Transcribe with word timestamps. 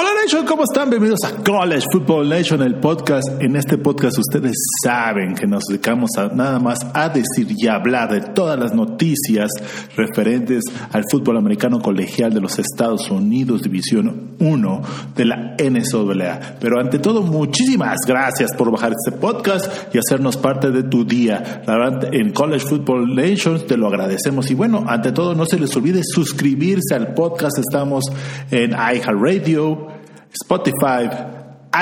Hola 0.00 0.10
Nation, 0.22 0.46
¿cómo 0.46 0.62
están? 0.62 0.90
Bienvenidos 0.90 1.24
a 1.24 1.42
College 1.42 1.84
Football 1.90 2.28
Nation, 2.28 2.62
el 2.62 2.76
podcast. 2.76 3.26
En 3.42 3.56
este 3.56 3.78
podcast 3.78 4.16
ustedes 4.16 4.54
saben 4.84 5.34
que 5.34 5.48
nos 5.48 5.64
dedicamos 5.64 6.10
a 6.16 6.28
nada 6.28 6.60
más 6.60 6.78
a 6.94 7.08
decir 7.08 7.48
y 7.48 7.66
hablar 7.66 8.12
de 8.12 8.20
todas 8.20 8.56
las 8.56 8.72
noticias 8.72 9.50
referentes 9.96 10.62
al 10.92 11.02
fútbol 11.10 11.38
americano 11.38 11.80
colegial 11.80 12.32
de 12.32 12.40
los 12.40 12.60
Estados 12.60 13.10
Unidos, 13.10 13.62
División 13.62 14.36
1 14.38 14.82
de 15.16 15.24
la 15.24 15.56
NCAA. 15.58 16.58
Pero 16.60 16.78
ante 16.78 17.00
todo, 17.00 17.22
muchísimas 17.22 17.98
gracias 18.06 18.52
por 18.56 18.70
bajar 18.70 18.92
este 18.92 19.18
podcast 19.18 19.92
y 19.92 19.98
hacernos 19.98 20.36
parte 20.36 20.70
de 20.70 20.84
tu 20.84 21.04
día. 21.04 21.62
La 21.66 21.76
verdad, 21.76 22.14
en 22.14 22.32
College 22.32 22.64
Football 22.68 23.16
Nation 23.16 23.66
te 23.66 23.76
lo 23.76 23.88
agradecemos. 23.88 24.48
Y 24.52 24.54
bueno, 24.54 24.84
ante 24.86 25.10
todo, 25.10 25.34
no 25.34 25.44
se 25.44 25.58
les 25.58 25.74
olvide 25.74 26.02
suscribirse 26.04 26.94
al 26.94 27.14
podcast. 27.14 27.58
Estamos 27.58 28.04
en 28.52 28.70
iHeartRadio, 28.70 29.87
Spotify, 30.32 31.08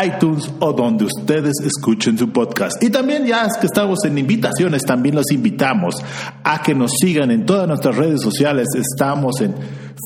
iTunes 0.05 0.50
o 0.60 0.73
donde 0.73 1.04
ustedes 1.04 1.54
escuchen 1.64 2.18
su 2.18 2.30
podcast. 2.30 2.82
Y 2.82 2.91
también 2.91 3.24
ya 3.24 3.45
es 3.45 3.56
que 3.59 3.66
estamos 3.66 4.04
en 4.04 4.18
invitaciones, 4.18 4.82
también 4.82 5.14
los 5.14 5.30
invitamos 5.30 5.96
a 6.42 6.62
que 6.62 6.74
nos 6.74 6.92
sigan 7.01 7.30
en 7.30 7.46
todas 7.46 7.68
nuestras 7.68 7.96
redes 7.96 8.20
sociales. 8.20 8.66
Estamos 8.74 9.40
en 9.40 9.54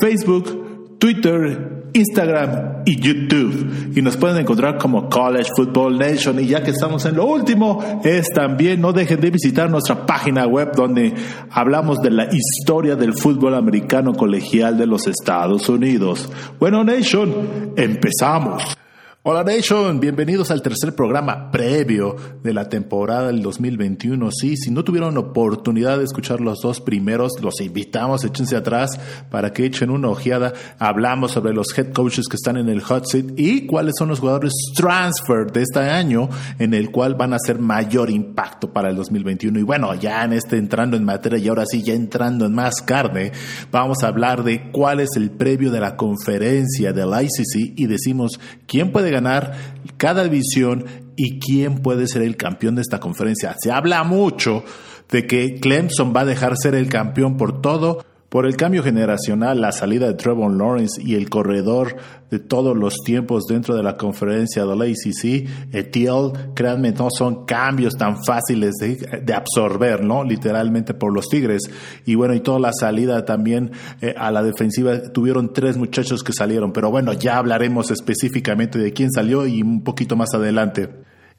Facebook, 0.01 0.99
Twitter, 0.99 1.80
Instagram 1.93 2.83
y 2.85 3.01
YouTube. 3.01 3.93
Y 3.95 4.03
nos 4.03 4.17
pueden 4.17 4.39
encontrar 4.39 4.79
como 4.79 5.09
College 5.09 5.51
Football 5.57 5.99
Nation. 5.99 6.41
Y 6.41 6.47
ya 6.47 6.63
que 6.63 6.71
estamos 6.71 7.05
en 7.07 7.17
lo 7.17 7.27
último, 7.27 7.83
es 8.05 8.29
también 8.29 8.81
no 8.81 8.93
dejen 8.93 9.21
de 9.21 9.31
visitar 9.31 9.71
nuestra 9.71 10.07
página 10.07 10.47
web 10.47 10.73
donde 10.75 11.15
hablamos 11.51 11.99
de 11.99 12.11
la 12.11 12.29
historia 12.33 12.97
del 12.97 13.15
fútbol 13.15 13.55
americano 13.55 14.15
colegial 14.15 14.79
de 14.79 14.87
los 14.87 15.07
Estados 15.07 15.69
Unidos. 15.69 16.31
Bueno, 16.59 16.85
Nation, 16.85 17.73
empezamos. 17.77 18.80
Hola 19.23 19.45
Nation, 19.45 20.01
bienvenidos 20.01 20.51
al 20.51 20.63
tercer 20.63 20.95
programa 20.95 21.51
previo 21.51 22.17
de 22.43 22.55
la 22.55 22.71
temporada 22.71 23.27
del 23.27 23.43
2021. 23.43 24.31
Sí, 24.31 24.57
si 24.57 24.71
no 24.71 24.83
tuvieron 24.83 25.19
oportunidad 25.19 25.99
de 25.99 26.05
escuchar 26.05 26.41
los 26.41 26.61
dos 26.63 26.81
primeros, 26.81 27.33
los 27.43 27.61
invitamos, 27.61 28.25
échense 28.25 28.57
atrás 28.57 28.99
para 29.31 29.53
que 29.53 29.67
echen 29.67 29.91
una 29.91 30.09
ojeada. 30.09 30.55
Hablamos 30.79 31.33
sobre 31.33 31.53
los 31.53 31.67
head 31.77 31.93
coaches 31.93 32.29
que 32.31 32.37
están 32.37 32.57
en 32.57 32.71
el 32.71 32.81
hot 32.81 33.05
seat 33.05 33.27
y 33.37 33.67
cuáles 33.67 33.93
son 33.99 34.09
los 34.09 34.21
jugadores 34.21 34.55
transfer 34.75 35.53
de 35.53 35.65
este 35.65 35.81
año 35.81 36.31
en 36.59 36.73
el 36.73 36.91
cual 36.91 37.15
van 37.15 37.35
a 37.35 37.39
ser 37.39 37.59
mayor 37.59 38.09
impacto 38.09 38.73
para 38.73 38.89
el 38.89 38.97
2021. 38.97 39.59
Y 39.59 39.65
bueno, 39.65 39.95
ya 39.97 40.25
en 40.25 40.33
este 40.33 40.57
entrando 40.57 40.97
en 40.97 41.05
materia 41.05 41.39
y 41.39 41.47
ahora 41.47 41.67
sí 41.67 41.83
ya 41.83 41.93
entrando 41.93 42.47
en 42.47 42.55
más 42.55 42.81
carne, 42.81 43.33
vamos 43.71 44.03
a 44.03 44.09
hablar 44.09 44.45
de 44.45 44.71
cuál 44.73 44.99
es 45.01 45.11
el 45.17 45.31
previo 45.31 45.71
de 45.71 45.81
la 45.81 45.97
conferencia 45.97 46.95
del 46.95 47.11
ICC 47.11 47.79
y 47.79 47.87
decimos 47.87 48.41
quién 48.67 48.91
puede 48.91 49.10
ganar 49.11 49.55
cada 49.97 50.25
división 50.25 50.85
y 51.17 51.39
quién 51.39 51.79
puede 51.79 52.07
ser 52.07 52.23
el 52.23 52.37
campeón 52.37 52.77
de 52.77 52.83
esta 52.83 53.01
conferencia. 53.01 53.55
Se 53.61 53.71
habla 53.71 54.03
mucho 54.05 54.65
de 55.11 55.27
que 55.27 55.59
Clemson 55.61 56.15
va 56.15 56.21
a 56.21 56.25
dejar 56.25 56.57
ser 56.57 56.75
el 56.75 56.89
campeón 56.89 57.37
por 57.37 57.61
todo, 57.61 58.05
por 58.31 58.47
el 58.47 58.57
cambio 58.57 58.85
generacional, 58.85 59.61
la 59.61 59.73
salida 59.73 60.07
de 60.07 60.15
Trevor 60.15 60.57
Lawrence 60.57 61.03
y 61.03 61.17
el 61.17 61.29
corredor 61.29 61.97
de 62.31 62.39
todos 62.39 62.77
los 62.77 62.95
tiempos 63.05 63.45
dentro 63.49 63.75
de 63.75 63.83
la 63.83 63.97
conferencia 63.97 64.65
de 64.65 64.77
la 64.77 64.85
ACC, 64.85 65.75
Etiel, 65.75 66.31
créanme, 66.55 66.93
no 66.93 67.09
son 67.11 67.45
cambios 67.45 67.95
tan 67.95 68.25
fáciles 68.25 68.77
de, 68.77 69.35
absorber, 69.35 70.05
¿no? 70.05 70.23
Literalmente 70.23 70.95
por 70.95 71.13
los 71.13 71.29
Tigres. 71.29 71.63
Y 72.07 72.15
bueno, 72.15 72.35
y 72.35 72.41
toda 72.41 72.61
la 72.61 72.73
salida 72.73 73.25
también 73.25 73.73
eh, 74.01 74.15
a 74.17 74.31
la 74.31 74.45
defensiva, 74.45 75.13
tuvieron 75.13 75.53
tres 75.53 75.77
muchachos 75.77 76.23
que 76.23 76.33
salieron, 76.33 76.73
pero 76.73 76.89
bueno, 76.89 77.13
ya 77.13 77.37
hablaremos 77.37 77.91
específicamente 77.91 78.79
de 78.79 78.93
quién 78.93 79.11
salió 79.11 79.45
y 79.45 79.61
un 79.61 79.83
poquito 79.83 80.15
más 80.15 80.33
adelante. 80.35 80.89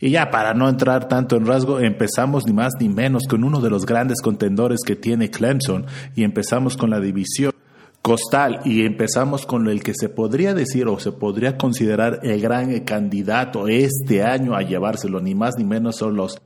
Y 0.02 0.10
ya 0.10 0.32
para 0.32 0.56
no 0.56 0.68
entrar 0.68 1.08
tanto 1.08 1.38
en 1.38 1.46
rasgo, 1.46 1.80
empezamos 1.80 2.48
ni 2.48 2.54
más 2.54 2.74
ni 2.80 2.90
menos 2.90 3.24
con 3.30 3.44
uno 3.44 3.62
de 3.62 3.70
los 3.70 3.86
grandes 3.86 4.20
contendores 4.22 4.80
que 4.86 4.96
tiene 4.96 5.30
Clemson 5.30 5.86
y 6.16 6.24
empezamos 6.24 6.76
con 6.76 6.90
la 6.90 7.00
división 7.00 7.54
costal 8.02 8.62
y 8.66 8.84
empezamos 8.84 9.46
con 9.46 9.68
el 9.68 9.84
que 9.84 9.94
se 9.94 10.10
podría 10.10 10.56
decir 10.56 10.88
o 10.88 11.00
se 11.00 11.12
podría 11.12 11.56
considerar 11.56 12.20
el 12.24 12.42
gran 12.42 12.80
candidato 12.80 13.68
este 13.68 14.24
año 14.24 14.56
a 14.56 14.64
llevárselo, 14.64 15.22
ni 15.22 15.36
más 15.36 15.56
ni 15.60 15.66
menos 15.66 15.98
son 15.98 16.16
los 16.16 16.42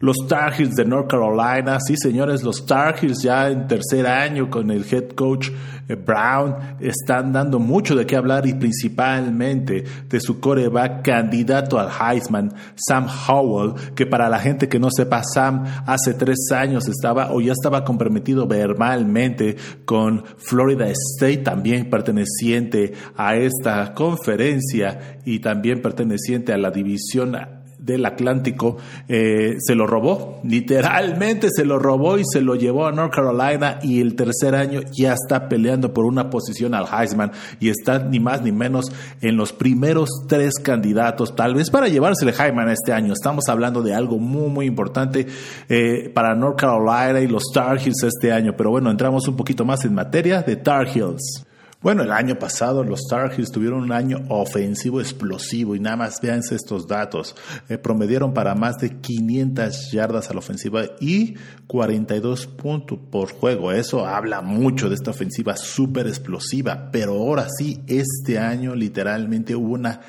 los 0.00 0.16
Tar 0.28 0.52
Heels 0.52 0.74
de 0.74 0.84
North 0.84 1.10
Carolina, 1.10 1.78
sí 1.80 1.94
señores, 1.96 2.42
los 2.42 2.66
Tar 2.66 2.96
Heels 3.00 3.22
ya 3.22 3.48
en 3.48 3.66
tercer 3.66 4.06
año 4.06 4.50
con 4.50 4.70
el 4.70 4.84
head 4.90 5.10
coach 5.10 5.50
Brown 5.88 6.56
están 6.80 7.32
dando 7.32 7.58
mucho 7.58 7.94
de 7.94 8.06
qué 8.06 8.16
hablar 8.16 8.46
y 8.46 8.54
principalmente 8.54 9.84
de 10.08 10.20
su 10.20 10.40
coreback 10.40 11.04
candidato 11.04 11.78
al 11.78 11.90
Heisman, 11.90 12.52
Sam 12.74 13.06
Howell, 13.06 13.74
que 13.94 14.06
para 14.06 14.28
la 14.28 14.38
gente 14.38 14.68
que 14.68 14.78
no 14.78 14.88
sepa, 14.90 15.22
Sam 15.22 15.64
hace 15.86 16.14
tres 16.14 16.50
años 16.52 16.88
estaba 16.88 17.32
o 17.32 17.40
ya 17.40 17.52
estaba 17.52 17.84
comprometido 17.84 18.46
verbalmente 18.46 19.56
con 19.84 20.24
Florida 20.38 20.86
State, 20.88 21.38
también 21.38 21.90
perteneciente 21.90 22.94
a 23.16 23.36
esta 23.36 23.92
conferencia 23.94 25.20
y 25.24 25.40
también 25.40 25.82
perteneciente 25.82 26.52
a 26.52 26.58
la 26.58 26.70
división 26.70 27.36
del 27.84 28.06
Atlántico 28.06 28.78
eh, 29.08 29.56
se 29.58 29.74
lo 29.74 29.86
robó, 29.86 30.40
literalmente 30.42 31.48
se 31.54 31.64
lo 31.64 31.78
robó 31.78 32.18
y 32.18 32.22
se 32.24 32.40
lo 32.40 32.54
llevó 32.54 32.86
a 32.86 32.92
North 32.92 33.12
Carolina 33.12 33.78
y 33.82 34.00
el 34.00 34.16
tercer 34.16 34.54
año 34.54 34.80
ya 34.96 35.12
está 35.12 35.48
peleando 35.48 35.92
por 35.92 36.06
una 36.06 36.30
posición 36.30 36.74
al 36.74 36.86
Heisman 36.86 37.32
y 37.60 37.68
está 37.68 37.98
ni 37.98 38.20
más 38.20 38.42
ni 38.42 38.52
menos 38.52 38.90
en 39.20 39.36
los 39.36 39.52
primeros 39.52 40.08
tres 40.28 40.54
candidatos, 40.62 41.36
tal 41.36 41.54
vez 41.54 41.70
para 41.70 41.88
llevarse 41.88 42.24
el 42.24 42.34
Heisman 42.34 42.70
este 42.70 42.92
año. 42.92 43.12
Estamos 43.12 43.44
hablando 43.48 43.82
de 43.82 43.94
algo 43.94 44.18
muy, 44.18 44.48
muy 44.48 44.66
importante 44.66 45.26
eh, 45.68 46.10
para 46.14 46.34
North 46.34 46.58
Carolina 46.58 47.20
y 47.20 47.26
los 47.26 47.44
Tar 47.52 47.78
Heels 47.78 48.02
este 48.02 48.32
año, 48.32 48.54
pero 48.56 48.70
bueno, 48.70 48.90
entramos 48.90 49.28
un 49.28 49.36
poquito 49.36 49.64
más 49.64 49.84
en 49.84 49.94
materia 49.94 50.42
de 50.42 50.56
Tar 50.56 50.88
Heels. 50.88 51.44
Bueno, 51.84 52.02
el 52.02 52.12
año 52.12 52.38
pasado 52.38 52.82
los 52.82 53.02
Tar 53.10 53.30
Heels 53.30 53.52
tuvieron 53.52 53.82
un 53.82 53.92
año 53.92 54.24
ofensivo 54.30 55.02
explosivo 55.02 55.76
y 55.76 55.80
nada 55.80 55.96
más 55.96 56.18
véanse 56.18 56.54
estos 56.54 56.88
datos. 56.88 57.36
Eh, 57.68 57.76
promedieron 57.76 58.32
para 58.32 58.54
más 58.54 58.78
de 58.78 59.02
500 59.02 59.92
yardas 59.92 60.30
a 60.30 60.32
la 60.32 60.38
ofensiva 60.38 60.84
y 60.98 61.34
42 61.66 62.46
puntos 62.46 62.98
por 63.10 63.30
juego. 63.32 63.70
Eso 63.70 64.06
habla 64.06 64.40
mucho 64.40 64.88
de 64.88 64.94
esta 64.94 65.10
ofensiva 65.10 65.58
súper 65.58 66.06
explosiva. 66.06 66.88
Pero 66.90 67.12
ahora 67.12 67.48
sí, 67.54 67.82
este 67.86 68.38
año 68.38 68.74
literalmente 68.74 69.54
hubo 69.54 69.74
una 69.74 70.00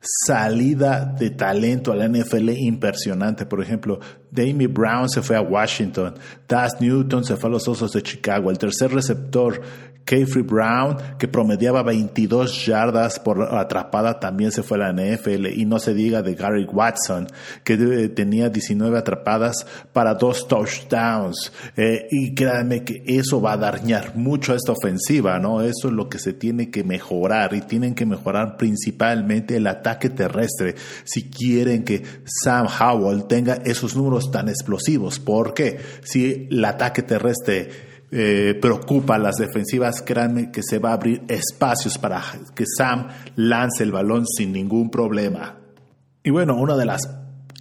salida 0.00 1.04
de 1.04 1.30
talento 1.30 1.92
a 1.92 1.96
la 1.96 2.08
NFL 2.08 2.50
impresionante. 2.50 3.46
Por 3.46 3.60
ejemplo, 3.60 3.98
Damie 4.30 4.68
Brown 4.68 5.08
se 5.08 5.22
fue 5.22 5.36
a 5.36 5.40
Washington, 5.40 6.14
Das 6.46 6.80
Newton 6.80 7.24
se 7.24 7.36
fue 7.36 7.50
a 7.50 7.52
los 7.52 7.66
Osos 7.66 7.92
de 7.92 8.02
Chicago, 8.02 8.50
el 8.50 8.58
tercer 8.58 8.92
receptor 8.92 9.60
Kayfree 10.08 10.42
Brown, 10.42 10.96
que 11.18 11.28
promediaba 11.28 11.82
22 11.82 12.64
yardas 12.64 13.20
por 13.20 13.42
atrapada, 13.42 14.18
también 14.18 14.50
se 14.52 14.62
fue 14.62 14.78
a 14.78 14.90
la 14.90 14.92
NFL. 14.94 15.48
Y 15.54 15.66
no 15.66 15.78
se 15.78 15.92
diga 15.92 16.22
de 16.22 16.34
Gary 16.34 16.64
Watson, 16.64 17.26
que 17.62 17.76
tenía 18.08 18.48
19 18.48 18.96
atrapadas 18.96 19.66
para 19.92 20.14
dos 20.14 20.48
touchdowns. 20.48 21.52
Eh, 21.76 22.08
y 22.10 22.34
créanme 22.34 22.84
que 22.84 23.02
eso 23.06 23.42
va 23.42 23.52
a 23.52 23.56
dañar 23.58 24.16
mucho 24.16 24.54
a 24.54 24.56
esta 24.56 24.72
ofensiva, 24.72 25.38
¿no? 25.38 25.60
Eso 25.60 25.88
es 25.88 25.92
lo 25.92 26.08
que 26.08 26.18
se 26.18 26.32
tiene 26.32 26.70
que 26.70 26.84
mejorar. 26.84 27.52
Y 27.52 27.60
tienen 27.60 27.94
que 27.94 28.06
mejorar 28.06 28.56
principalmente 28.56 29.56
el 29.56 29.66
ataque 29.66 30.08
terrestre 30.08 30.74
si 31.04 31.28
quieren 31.28 31.84
que 31.84 32.02
Sam 32.24 32.66
Howell 32.66 33.26
tenga 33.26 33.56
esos 33.62 33.94
números 33.94 34.30
tan 34.30 34.48
explosivos. 34.48 35.18
Porque 35.18 35.78
si 36.02 36.48
el 36.50 36.64
ataque 36.64 37.02
terrestre 37.02 37.87
eh, 38.10 38.58
preocupa 38.60 39.16
a 39.16 39.18
las 39.18 39.36
defensivas, 39.36 40.02
créanme 40.02 40.50
que 40.50 40.62
se 40.62 40.78
va 40.78 40.90
a 40.90 40.94
abrir 40.94 41.22
espacios 41.28 41.98
para 41.98 42.22
que 42.54 42.64
Sam 42.66 43.08
lance 43.36 43.82
el 43.82 43.92
balón 43.92 44.26
sin 44.26 44.52
ningún 44.52 44.90
problema. 44.90 45.58
Y 46.22 46.30
bueno, 46.30 46.56
una 46.56 46.76
de 46.76 46.86
las 46.86 47.08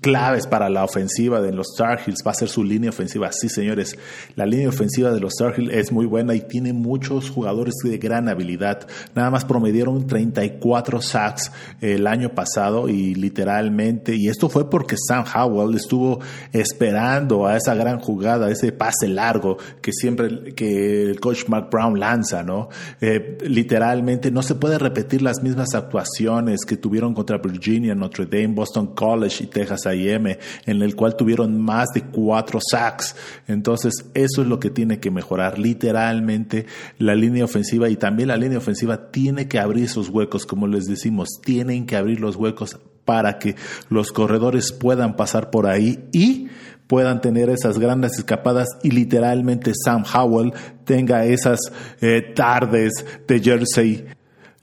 claves 0.07 0.47
para 0.47 0.69
la 0.69 0.85
ofensiva 0.85 1.41
de 1.41 1.51
los 1.51 1.75
Tar 1.75 1.99
Heels 1.99 2.23
va 2.25 2.31
a 2.31 2.33
ser 2.33 2.47
su 2.47 2.63
línea 2.63 2.91
ofensiva. 2.91 3.29
Sí, 3.33 3.49
señores, 3.49 3.97
la 4.37 4.45
línea 4.45 4.69
ofensiva 4.69 5.11
de 5.11 5.19
los 5.19 5.33
Tar 5.35 5.59
Heels 5.59 5.73
es 5.73 5.91
muy 5.91 6.05
buena 6.05 6.33
y 6.33 6.39
tiene 6.39 6.71
muchos 6.71 7.29
jugadores 7.29 7.73
de 7.83 7.97
gran 7.97 8.29
habilidad. 8.29 8.87
Nada 9.15 9.29
más 9.29 9.43
promedieron 9.43 10.07
34 10.07 11.01
sacks 11.01 11.51
el 11.81 12.07
año 12.07 12.29
pasado 12.29 12.87
y 12.87 13.15
literalmente, 13.15 14.15
y 14.15 14.29
esto 14.29 14.47
fue 14.47 14.69
porque 14.69 14.95
Sam 14.97 15.25
Howell 15.35 15.75
estuvo 15.75 16.21
esperando 16.53 17.45
a 17.45 17.57
esa 17.57 17.75
gran 17.75 17.99
jugada, 17.99 18.49
ese 18.49 18.71
pase 18.71 19.09
largo 19.09 19.57
que 19.81 19.91
siempre 19.91 20.53
que 20.53 21.03
el 21.03 21.19
coach 21.19 21.49
Mark 21.49 21.67
Brown 21.69 21.99
lanza, 21.99 22.43
¿no? 22.43 22.69
Eh, 23.01 23.37
literalmente 23.45 24.31
no 24.31 24.41
se 24.41 24.55
puede 24.55 24.77
repetir 24.77 25.21
las 25.21 25.43
mismas 25.43 25.75
actuaciones 25.75 26.63
que 26.65 26.77
tuvieron 26.77 27.13
contra 27.13 27.39
Virginia, 27.39 27.93
Notre 27.93 28.25
Dame, 28.25 28.55
Boston 28.55 28.95
College 28.95 29.43
y 29.43 29.47
Texas 29.47 29.85
En 30.05 30.81
el 30.81 30.95
cual 30.95 31.15
tuvieron 31.15 31.59
más 31.61 31.89
de 31.93 32.01
cuatro 32.01 32.59
sacks. 32.61 33.15
Entonces, 33.47 34.05
eso 34.13 34.41
es 34.41 34.47
lo 34.47 34.59
que 34.59 34.69
tiene 34.69 34.99
que 34.99 35.11
mejorar. 35.11 35.57
Literalmente, 35.57 36.65
la 36.97 37.15
línea 37.15 37.45
ofensiva 37.45 37.89
y 37.89 37.95
también 37.95 38.29
la 38.29 38.37
línea 38.37 38.57
ofensiva 38.57 39.11
tiene 39.11 39.47
que 39.47 39.59
abrir 39.59 39.85
esos 39.85 40.09
huecos, 40.09 40.45
como 40.45 40.67
les 40.67 40.85
decimos, 40.85 41.29
tienen 41.43 41.85
que 41.85 41.95
abrir 41.95 42.19
los 42.19 42.35
huecos 42.35 42.79
para 43.05 43.39
que 43.39 43.55
los 43.89 44.11
corredores 44.11 44.73
puedan 44.73 45.15
pasar 45.15 45.49
por 45.49 45.65
ahí 45.65 46.09
y 46.11 46.47
puedan 46.87 47.21
tener 47.21 47.49
esas 47.49 47.79
grandes 47.79 48.17
escapadas 48.17 48.67
y 48.83 48.91
literalmente 48.91 49.71
Sam 49.73 50.03
Howell 50.13 50.53
tenga 50.85 51.25
esas 51.25 51.59
eh, 52.01 52.33
tardes 52.35 52.91
de 53.27 53.39
jersey 53.39 54.05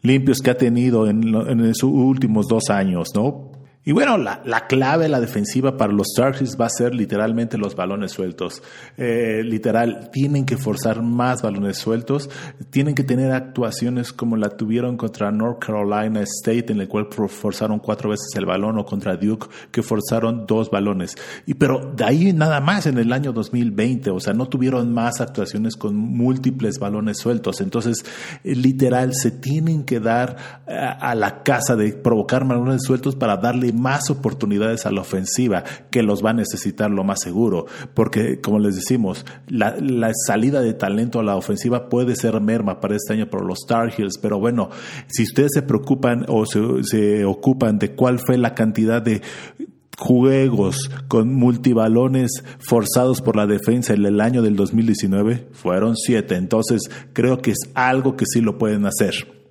limpios 0.05 0.41
que 0.41 0.51
ha 0.51 0.57
tenido 0.57 1.09
en, 1.09 1.35
en 1.35 1.75
sus 1.75 1.91
últimos 1.91 2.47
dos 2.47 2.69
años, 2.69 3.09
¿no? 3.15 3.54
Y 3.87 3.93
bueno, 3.93 4.17
la, 4.17 4.41
la, 4.47 4.67
clave, 4.67 5.11
la 5.11 5.21
defensiva 5.21 5.77
para 5.77 5.93
los 5.93 6.07
Starkers 6.15 6.57
va 6.59 6.67
a 6.67 6.71
ser 6.71 6.95
literalmente 6.95 7.59
los 7.59 7.77
balones 7.77 8.13
sueltos. 8.13 8.63
Eh, 8.97 9.43
literal, 9.45 10.09
tienen 10.11 10.47
que 10.47 10.57
forzar 10.57 11.03
más 11.03 11.43
balones 11.43 11.77
sueltos, 11.77 12.31
tienen 12.71 12.95
que 12.95 13.05
tener 13.05 13.33
actuaciones 13.33 14.15
como 14.15 14.37
la 14.37 14.49
tuvieron 14.49 14.97
contra 14.97 15.31
North 15.31 15.63
Carolina 15.63 16.23
State, 16.23 16.73
en 16.73 16.81
el 16.81 16.89
cual 16.89 17.09
forzaron 17.29 17.79
cuatro 17.79 18.09
veces 18.09 18.29
el 18.37 18.47
balón, 18.47 18.79
o 18.79 18.87
contra 18.87 19.17
Duke, 19.17 19.49
que 19.71 19.83
forzaron 19.83 20.47
dos 20.47 20.71
balones. 20.71 21.15
Y 21.45 21.53
pero 21.53 21.93
de 21.95 22.05
ahí 22.05 22.33
nada 22.33 22.61
más 22.61 22.87
en 22.87 22.97
el 22.97 23.13
año 23.13 23.35
2020, 23.35 24.11
o 24.11 24.21
sea, 24.21 24.33
no 24.33 24.49
tuvieron 24.49 24.95
más 24.95 25.21
actuaciones 25.21 25.77
con 25.77 25.95
múltiples 25.95 26.79
balones 26.79 27.19
sueltos. 27.19 27.61
Entonces, 27.61 28.03
eh, 28.45 28.55
literal, 28.55 29.13
se 29.13 29.31
tienen 29.31 29.85
que 29.85 30.01
dar 30.01 30.63
eh, 30.67 30.75
a 30.75 31.15
la 31.15 31.43
casa 31.43 31.77
de 31.77 31.93
provocar 31.93 32.47
balones 32.47 32.83
sueltos 32.83 33.15
para 33.15 33.37
darle 33.37 33.74
más 33.75 34.11
oportunidades 34.11 34.87
a 34.87 34.93
la 34.93 35.01
ofensiva 35.01 35.65
que 35.91 36.03
los 36.03 36.25
va 36.25 36.31
a 36.31 36.35
necesitar 36.35 36.91
lo 36.91 37.05
más 37.05 37.21
seguro, 37.21 37.67
porque 37.95 38.41
como 38.41 38.59
les 38.59 38.77
decimos, 38.77 39.25
la, 39.49 39.75
salida 40.27 40.61
de 40.61 40.75
talento 40.75 41.21
a 41.21 41.25
la 41.25 41.37
ofensiva 41.37 41.89
puede 41.89 42.17
ser 42.17 42.41
merma 42.41 42.81
para 42.81 42.97
este 42.97 43.15
año 43.15 43.29
por 43.29 43.45
los 43.45 43.61
Star 43.65 43.93
Heels, 43.97 44.19
pero 44.21 44.39
bueno, 44.39 44.71
si 45.07 45.25
ustedes 45.25 45.51
se 45.55 45.63
preocupan 45.63 46.25
o 46.29 46.47
se, 46.47 46.61
se 46.85 47.25
ocupan 47.25 47.79
de 47.79 47.95
cuál 47.95 48.19
fue 48.19 48.39
la 48.39 48.55
cantidad 48.55 49.03
de 49.03 49.23
juegos 49.99 50.91
con 51.09 51.35
multibalones 51.35 52.45
forzados 52.59 53.21
por 53.21 53.37
la 53.37 53.47
defensa 53.47 53.95
en 53.95 54.05
el 54.05 54.21
año 54.21 54.43
del 54.43 54.57
2019 54.57 55.49
fueron 55.53 55.97
siete. 55.97 56.37
Entonces 56.37 56.91
creo 57.13 57.39
que 57.39 57.53
es 57.53 57.71
algo 57.75 58.17
que 58.17 58.27
sí 58.27 58.41
lo 58.41 58.59
pueden 58.59 58.87
hacer. 58.87 59.44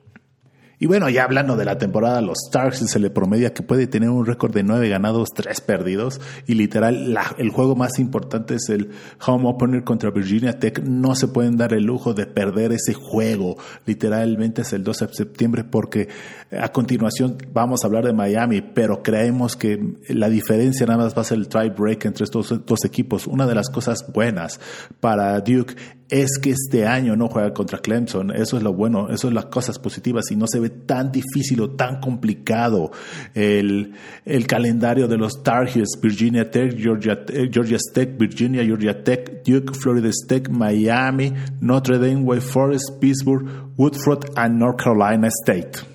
Y 0.84 0.86
bueno, 0.86 1.10
ya 1.10 1.24
hablando 1.24 1.56
de 1.56 1.64
la 1.64 1.78
temporada, 1.78 2.20
los 2.20 2.40
Stars 2.46 2.80
se 2.80 3.00
le 3.00 3.10
promedia 3.10 3.54
que 3.54 3.64
puede 3.64 3.88
tener 3.88 4.10
un 4.10 4.26
récord 4.26 4.54
de 4.54 4.64
nueve 4.64 4.90
ganados, 4.90 5.30
tres 5.34 5.62
perdidos. 5.62 6.20
Y 6.46 6.56
literal, 6.56 7.18
el 7.38 7.50
juego 7.52 7.74
más 7.78 8.00
importante 8.00 8.56
es 8.56 8.68
el 8.68 8.90
home 9.26 9.48
opener 9.48 9.86
contra 9.86 10.12
Virginia 10.12 10.60
Tech. 10.60 10.84
No 10.84 11.16
se 11.16 11.30
pueden 11.30 11.56
dar 11.56 11.74
el 11.74 11.86
lujo 11.86 12.14
de 12.14 12.26
perder 12.26 12.74
ese 12.74 12.94
juego. 12.94 13.56
Literalmente 13.86 14.64
es 14.64 14.74
el 14.74 14.84
12 14.84 15.08
de 15.08 15.14
septiembre 15.14 15.64
porque 15.64 16.10
a 16.52 16.68
continuación 16.74 17.38
vamos 17.54 17.82
a 17.82 17.88
hablar 17.88 18.04
de 18.04 18.12
Miami, 18.12 18.60
pero 18.60 19.02
creemos 19.04 19.56
que 19.56 19.96
la 20.10 20.28
diferencia 20.28 20.86
nada 20.86 21.06
más 21.06 21.16
va 21.16 21.22
a 21.22 21.24
ser 21.24 21.38
el 21.38 21.48
tie 21.48 21.70
break 21.70 22.04
entre 22.04 22.26
estos 22.26 22.66
dos 22.66 22.84
equipos. 22.84 23.26
Una 23.26 23.48
de 23.48 23.56
las 23.56 23.70
cosas 23.70 24.12
buenas 24.12 24.60
para 25.00 25.40
Duke 25.40 25.76
es 26.10 26.38
que 26.42 26.52
este 26.52 26.86
año 26.86 27.16
no 27.16 27.28
juega 27.28 27.54
contra 27.54 27.80
Clemson. 27.80 28.32
Eso 28.32 28.58
es 28.58 28.64
lo 28.64 28.74
bueno, 28.74 29.10
eso 29.10 29.28
es 29.28 29.34
las 29.34 29.46
cosas 29.46 29.80
positivas 29.80 30.30
y 30.32 30.36
no 30.36 30.46
se 30.48 30.60
ve 30.60 30.70
tan 30.70 31.12
difícil 31.12 31.62
o 31.62 31.72
tan 31.72 32.00
complicado 32.00 32.92
el, 33.34 33.94
el 34.26 34.48
calendario 34.48 35.08
de 35.08 35.18
los 35.18 35.44
Tar 35.44 35.68
Heels, 35.68 36.00
Virginia 36.02 36.50
Tech, 36.50 36.78
Georgia, 36.78 37.24
eh, 37.30 37.50
Georgia 37.52 37.78
Tech, 37.94 38.18
Virginia, 38.18 38.64
Georgia 38.64 39.04
Tech, 39.04 39.44
Duke, 39.44 39.74
Florida 39.74 40.10
State, 40.10 40.50
Miami, 40.50 41.34
Notre 41.62 41.98
Dame, 41.98 42.24
Wake 42.24 42.42
Forest, 42.42 43.00
Pittsburgh, 43.00 43.46
Woodford 43.78 44.32
and 44.36 44.60
North 44.60 44.78
Carolina 44.84 45.30
State. 45.30 45.94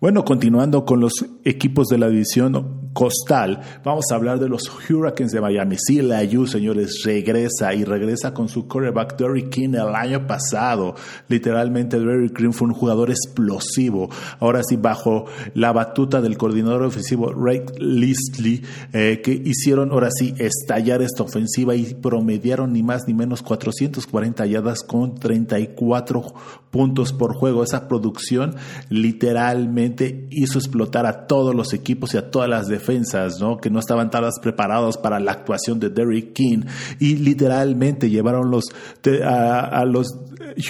Bueno, 0.00 0.24
continuando 0.24 0.86
con 0.86 1.00
los 1.00 1.12
equipos 1.44 1.88
de 1.88 1.98
la 1.98 2.08
división 2.08 2.79
costal, 2.92 3.60
vamos 3.84 4.06
a 4.10 4.16
hablar 4.16 4.38
de 4.38 4.48
los 4.48 4.70
Hurricanes 4.88 5.32
de 5.32 5.40
Miami. 5.40 5.76
Sí, 5.78 6.02
la 6.02 6.22
U, 6.22 6.46
señores, 6.46 7.02
regresa 7.04 7.74
y 7.74 7.84
regresa 7.84 8.34
con 8.34 8.48
su 8.48 8.66
quarterback 8.66 9.16
Derrick 9.16 9.50
King 9.50 9.70
el 9.70 9.94
año 9.94 10.26
pasado. 10.26 10.94
Literalmente, 11.28 11.98
Derrick 11.98 12.36
King 12.36 12.52
fue 12.52 12.68
un 12.68 12.74
jugador 12.74 13.10
explosivo. 13.10 14.10
Ahora 14.38 14.62
sí, 14.62 14.76
bajo 14.76 15.26
la 15.54 15.72
batuta 15.72 16.20
del 16.20 16.36
coordinador 16.36 16.82
ofensivo 16.82 17.32
Ray 17.32 17.62
Listley, 17.78 18.62
eh, 18.92 19.20
que 19.22 19.32
hicieron 19.32 19.92
ahora 19.92 20.10
sí 20.10 20.34
estallar 20.38 21.02
esta 21.02 21.22
ofensiva 21.22 21.74
y 21.74 21.94
promediaron 21.94 22.72
ni 22.72 22.82
más 22.82 23.06
ni 23.06 23.14
menos 23.14 23.42
440 23.42 24.46
yardas 24.46 24.82
con 24.82 25.14
34 25.14 26.34
puntos 26.70 27.12
por 27.12 27.34
juego. 27.34 27.62
Esa 27.62 27.88
producción 27.88 28.56
literalmente 28.88 30.26
hizo 30.30 30.58
explotar 30.58 31.06
a 31.06 31.26
todos 31.26 31.54
los 31.54 31.72
equipos 31.72 32.14
y 32.14 32.18
a 32.18 32.30
todas 32.30 32.48
las 32.48 32.68
defensas, 32.68 32.79
¿no? 33.40 33.58
Que 33.58 33.70
no 33.70 33.78
estaban 33.78 34.10
todas 34.10 34.38
preparados 34.40 34.96
para 34.96 35.20
la 35.20 35.32
actuación 35.32 35.78
de 35.80 35.90
Derrick 35.90 36.32
King 36.32 36.62
y 36.98 37.16
literalmente 37.16 38.10
llevaron 38.10 38.50
los, 38.50 38.64
a, 39.24 39.84
los 39.84 40.08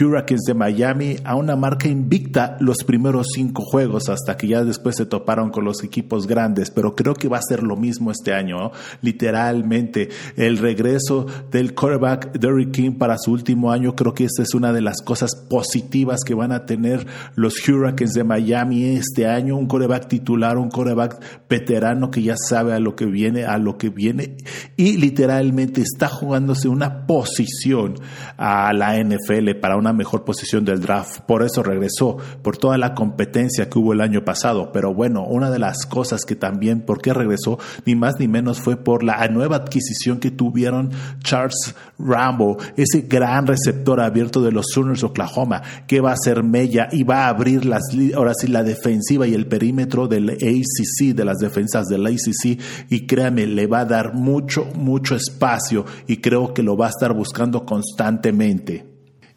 Hurricanes 0.01 0.43
de 0.47 0.55
Miami 0.55 1.17
a 1.25 1.37
una 1.37 1.57
marca 1.57 1.89
invicta 1.89 2.57
los 2.61 2.85
primeros 2.85 3.29
cinco 3.35 3.63
juegos 3.63 4.09
hasta 4.09 4.37
que 4.37 4.49
ya 4.49 4.65
después 4.65 4.97
se 4.97 5.07
toparon 5.07 5.51
con 5.51 5.65
los 5.65 5.83
equipos 5.83 6.27
grandes, 6.27 6.71
pero 6.71 6.95
creo 6.95 7.15
que 7.15 7.29
va 7.29 7.39
a 7.39 7.43
ser 7.43 7.63
lo 7.63 7.77
mismo 7.77 8.11
este 8.11 8.35
año, 8.35 8.73
literalmente 9.03 10.09
el 10.37 10.59
regreso 10.59 11.27
del 11.51 11.75
quarterback 11.75 12.33
Derrick 12.33 12.73
King 12.73 12.93
para 12.93 13.17
su 13.19 13.33
último 13.33 13.73
año, 13.73 13.95
creo 13.95 14.15
que 14.15 14.25
esta 14.25 14.43
es 14.43 14.55
una 14.55 14.73
de 14.73 14.83
las 14.83 15.03
cosas 15.03 15.35
positivas 15.35 16.21
que 16.25 16.35
van 16.35 16.53
a 16.53 16.67
tener 16.67 17.07
los 17.35 17.55
Hurricanes 17.67 18.13
de 18.13 18.25
Miami 18.25 18.85
este 18.85 19.27
año, 19.27 19.57
un 19.57 19.67
quarterback 19.67 20.09
titular, 20.09 20.59
un 20.59 20.71
quarterback 20.71 21.21
veterano 21.49 22.00
que 22.09 22.23
ya 22.23 22.37
sabe 22.37 22.73
a 22.73 22.79
lo 22.79 22.95
que 22.95 23.07
viene, 23.07 23.45
a 23.45 23.59
lo 23.59 23.77
que 23.77 23.91
viene 23.91 24.37
y 24.77 24.97
literalmente 24.97 25.81
está 25.83 26.09
jugándose 26.09 26.69
una 26.69 27.07
posición 27.07 27.97
a 28.37 28.73
la 28.73 28.97
NFL 29.03 29.57
para 29.61 29.77
una 29.77 29.93
mejor 29.93 30.25
posición 30.25 30.65
del 30.65 30.81
draft. 30.81 31.21
Por 31.27 31.43
eso 31.43 31.63
regresó, 31.63 32.17
por 32.43 32.57
toda 32.57 32.79
la 32.79 32.95
competencia 32.95 33.69
que 33.69 33.79
hubo 33.79 33.93
el 33.93 34.01
año 34.01 34.25
pasado. 34.25 34.71
Pero 34.73 34.95
bueno, 34.95 35.25
una 35.25 35.51
de 35.51 35.59
las 35.59 35.87
cosas 35.87 36.25
que 36.25 36.37
también, 36.37 36.83
¿por 36.83 37.03
qué 37.03 37.13
regresó? 37.13 37.59
Ni 37.85 37.95
más 37.95 38.19
ni 38.19 38.29
menos 38.29 38.61
fue 38.61 38.77
por 38.77 39.03
la 39.03 39.27
nueva 39.29 39.57
adquisición 39.57 40.21
que 40.21 40.31
tuvieron 40.31 40.91
Charles 41.23 41.75
Rambo, 41.99 42.59
ese 42.77 43.03
gran 43.03 43.47
receptor 43.47 44.01
abierto 44.01 44.43
de 44.43 44.53
los 44.53 44.67
Sooners 44.73 45.03
Oklahoma, 45.03 45.63
que 45.87 46.01
va 46.01 46.13
a 46.13 46.17
ser 46.17 46.43
mella 46.43 46.89
y 46.91 47.03
va 47.03 47.25
a 47.25 47.29
abrir 47.29 47.65
las, 47.65 47.83
ahora 48.15 48.33
sí 48.35 48.47
la 48.47 48.63
defensiva 48.63 49.27
y 49.27 49.35
el 49.35 49.47
perímetro 49.47 50.09
del 50.09 50.31
ACC, 50.31 51.15
de 51.15 51.25
las 51.25 51.39
defensas 51.39 51.87
del 51.91 52.07
ACC 52.07 52.59
y 52.89 53.07
créame, 53.07 53.47
le 53.47 53.67
va 53.67 53.81
a 53.81 53.85
dar 53.85 54.15
mucho, 54.15 54.65
mucho 54.75 55.15
espacio 55.15 55.85
y 56.07 56.19
creo 56.19 56.55
que 56.55 56.63
lo 56.63 56.77
va 56.77 56.87
a 56.87 56.91
estar 56.91 57.13
buscando 57.13 57.67
constantemente. 57.67 58.91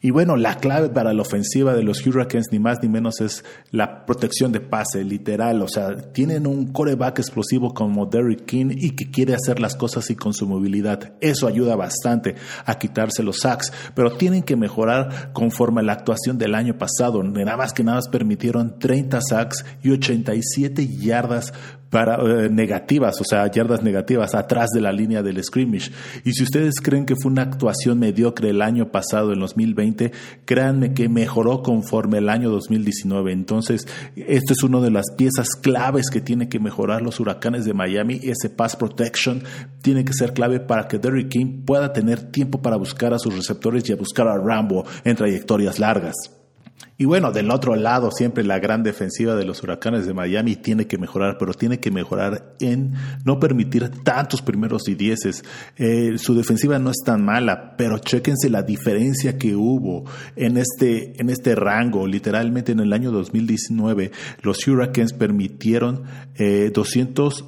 Y 0.05 0.12
bueno, 0.12 0.36
la 0.36 0.57
clave 0.57 0.89
para 0.89 1.13
la 1.13 1.22
ofensiva 1.22 1.74
de 1.74 1.81
los 1.81 2.05
Hurricanes 2.05 2.48
ni 2.51 2.60
más 2.60 2.79
ni 2.81 2.89
menos 2.89 3.22
es 3.22 3.45
la 3.72 4.05
protección 4.05 4.51
de 4.51 4.60
pase, 4.60 5.01
literal. 5.05 5.62
O 5.62 5.69
sea, 5.69 5.95
tienen 6.12 6.45
un 6.45 6.74
coreback 6.74 7.19
explosivo 7.19 7.74
como 7.74 8.05
Derrick 8.05 8.43
King 8.43 8.75
y 8.77 8.98
que 8.98 9.10
quiere 9.10 9.33
hacer 9.33 9.62
las 9.62 9.77
cosas 9.77 10.10
y 10.10 10.17
con 10.17 10.33
su 10.33 10.45
movilidad. 10.45 11.13
Eso 11.22 11.48
ayuda 11.48 11.77
bastante 11.77 12.36
a 12.65 12.77
quitarse 12.79 13.24
los 13.24 13.39
sacks, 13.39 13.72
pero 13.95 14.17
tienen 14.17 14.43
que 14.43 14.57
mejorar 14.57 15.31
conforme 15.31 15.79
a 15.79 15.86
la 15.86 15.93
actuación 15.93 16.38
del 16.38 16.55
año 16.55 16.77
pasado. 16.77 17.24
Nada 17.24 17.55
más 17.55 17.72
que 17.72 17.86
nada 17.86 18.00
más 18.00 18.10
permitieron 18.10 18.79
30 18.79 19.22
sacks 19.22 19.63
y 19.83 19.91
87 19.91 20.86
yardas 20.86 21.53
para, 21.93 22.15
eh, 22.15 22.50
negativas, 22.50 23.21
o 23.21 23.23
sea, 23.23 23.45
yardas 23.51 23.83
negativas 23.83 24.33
atrás 24.33 24.71
de 24.73 24.81
la 24.81 24.91
línea 24.91 25.21
del 25.21 25.43
scrimmage. 25.43 25.91
Y 26.25 26.33
si 26.33 26.41
ustedes 26.41 26.81
creen 26.81 27.05
que 27.05 27.13
fue 27.15 27.31
una 27.31 27.43
actuación 27.43 28.00
mediocre 28.00 28.50
el 28.50 28.63
año 28.63 28.91
pasado, 28.91 29.31
en 29.31 29.39
2020, 29.39 30.12
créanme 30.43 30.95
que 30.95 31.07
mejoró 31.07 31.62
conforme 31.62 32.17
el 32.17 32.29
año 32.29 32.50
2019. 32.50 33.31
Entonces, 33.31 33.88
esto 34.15 34.53
es 34.53 34.63
una 34.63 34.79
de 34.79 34.89
las 34.89 35.05
piezas 35.15 35.50
claves 35.50 36.09
que 36.09 36.19
tiene 36.19 36.50
que 36.50 36.59
mejorar 36.59 37.03
los 37.03 37.19
huracanes 37.19 37.63
de 37.63 37.75
Miami. 37.75 38.19
Ese 38.23 38.50
pass 38.50 38.75
protection 38.75 39.43
tiene 39.83 40.03
que 40.03 40.13
ser 40.13 40.33
clave 40.33 40.59
para 40.59 40.88
que 40.88 40.97
Derrick 40.97 41.29
King 41.29 41.62
pueda 41.63 41.93
tener 41.93 42.31
tiempo 42.31 42.59
para 42.63 42.75
buscar 42.75 43.13
a 43.13 43.19
sus 43.19 43.35
receptores 43.35 43.88
y 43.88 43.93
a 43.93 43.97
buscar 43.97 44.27
a 44.27 44.39
Rambo 44.39 44.83
en 45.03 45.15
trayectorias 45.15 45.77
largas. 45.77 46.15
Y 46.98 47.06
bueno, 47.06 47.32
del 47.32 47.50
otro 47.50 47.75
lado, 47.75 48.12
siempre 48.12 48.44
la 48.44 48.60
gran 48.60 48.84
defensiva 48.84 49.36
de 49.36 49.46
los 49.46 49.63
huracanes 49.63 50.06
de 50.06 50.13
Miami 50.13 50.56
tiene 50.56 50.86
que 50.86 50.98
mejorar, 50.98 51.38
pero 51.39 51.53
tiene 51.53 51.80
que 51.80 51.92
mejorar 51.92 52.56
en 52.60 52.94
no 53.25 53.39
permitir 53.39 53.89
tantos 54.03 54.42
primeros 54.42 54.88
y 54.88 54.96
dieces. 54.96 55.44
Eh, 55.75 56.18
su 56.18 56.36
defensiva 56.36 56.77
no 56.80 56.92
es 56.92 56.98
tan 57.03 57.25
mala, 57.25 57.75
pero 57.77 57.98
chéquense 57.98 58.50
la 58.50 58.62
diferencia 58.62 59.38
que 59.38 59.56
hubo 59.56 60.06
en 60.36 60.58
este, 60.58 61.20
en 61.20 61.30
este 61.30 61.56
rango. 61.56 62.06
Literalmente 62.06 62.74
en 62.74 62.80
el 62.80 62.94
año 62.94 63.12
2019, 63.12 64.12
los 64.42 64.68
Hurricanes 64.68 65.13
permitieron 65.13 66.03
eh, 66.36 66.72
200, 66.74 67.46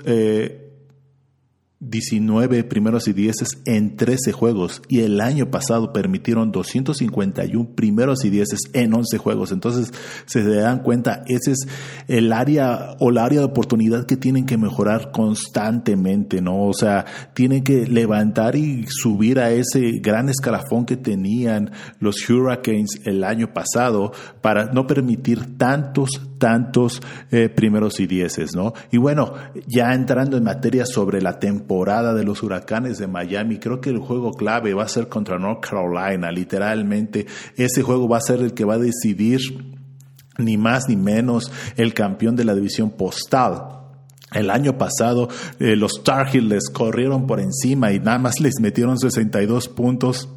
19 1.89 2.63
primeros 2.63 3.08
y 3.08 3.13
dieces 3.13 3.60
en 3.65 3.96
13 3.96 4.32
juegos 4.32 4.82
y 4.89 5.01
el 5.01 5.22
año 5.22 5.51
pasado 5.51 5.94
permitieron 5.94 6.51
251 6.51 7.70
primeros 7.75 8.25
y 8.25 8.30
dieces 8.30 8.60
en 8.74 8.94
11 8.94 9.18
juegos. 9.18 9.51
Entonces 9.51 9.94
se 10.25 10.44
dan 10.44 10.84
cuenta, 10.84 11.24
ese 11.27 11.51
es 11.51 11.68
el 12.08 12.34
área 12.34 12.96
o 13.00 13.12
la 13.12 13.25
área 13.25 13.39
de 13.39 13.46
oportunidad 13.46 14.06
que 14.06 14.18
tienen 14.18 14.46
que 14.46 14.58
mejorar 14.58 15.12
constantemente, 15.12 16.42
¿no? 16.42 16.68
O 16.68 16.74
sea, 16.74 17.06
tienen 17.34 17.63
que 17.63 17.88
levantar 17.88 18.56
y 18.56 18.86
subir 18.88 19.39
a 19.39 19.51
ese 19.51 20.00
gran 20.01 20.30
escalafón 20.30 20.86
que 20.86 20.98
tenían 20.98 21.72
los 22.00 22.30
Hurricanes 22.30 23.01
el 23.06 23.24
año 23.24 23.54
pasado 23.54 24.12
para 24.42 24.65
no 24.72 24.88
permitir 24.88 25.58
tantos, 25.58 26.22
tantos 26.38 27.01
eh, 27.32 27.50
primeros 27.50 28.00
y 28.00 28.08
dieces, 28.08 28.56
¿no? 28.56 28.74
Y 28.92 28.98
bueno, 28.98 29.34
ya 29.68 29.94
entrando 29.94 30.38
en 30.38 30.44
materia 30.44 30.86
sobre 30.86 31.22
la 31.22 31.39
temporada 31.39 32.13
de 32.13 32.24
los 32.24 32.44
huracanes 32.44 32.98
de 32.98 33.08
Miami, 33.08 33.58
creo 33.58 33.82
que 33.82 33.89
el 33.89 34.00
juego 34.00 34.32
clave 34.32 34.74
va 34.74 34.84
a 34.84 34.88
ser 34.88 35.08
contra 35.08 35.39
North 35.39 35.65
Carolina, 35.68 36.32
literalmente 36.32 37.25
ese 37.56 37.82
juego 37.82 38.08
va 38.08 38.18
a 38.18 38.22
ser 38.22 38.39
el 38.39 38.54
que 38.54 38.65
va 38.65 38.75
a 38.75 38.80
decidir 38.80 39.39
ni 40.38 40.58
más 40.58 40.89
ni 40.89 40.96
menos 40.96 41.51
el 41.77 41.94
campeón 41.94 42.36
de 42.36 42.46
la 42.46 42.56
división 42.56 42.92
postal. 42.92 43.75
El 44.34 44.50
año 44.50 44.77
pasado 44.77 45.30
eh, 45.60 45.75
los 45.75 46.04
Tar 46.04 46.27
Heels 46.27 46.50
les 46.50 46.70
corrieron 46.70 47.25
por 47.25 47.39
encima 47.39 47.94
y 47.94 48.00
nada 48.00 48.20
más 48.20 48.39
les 48.42 48.60
metieron 48.60 48.98
62 48.98 49.70
puntos 49.70 50.30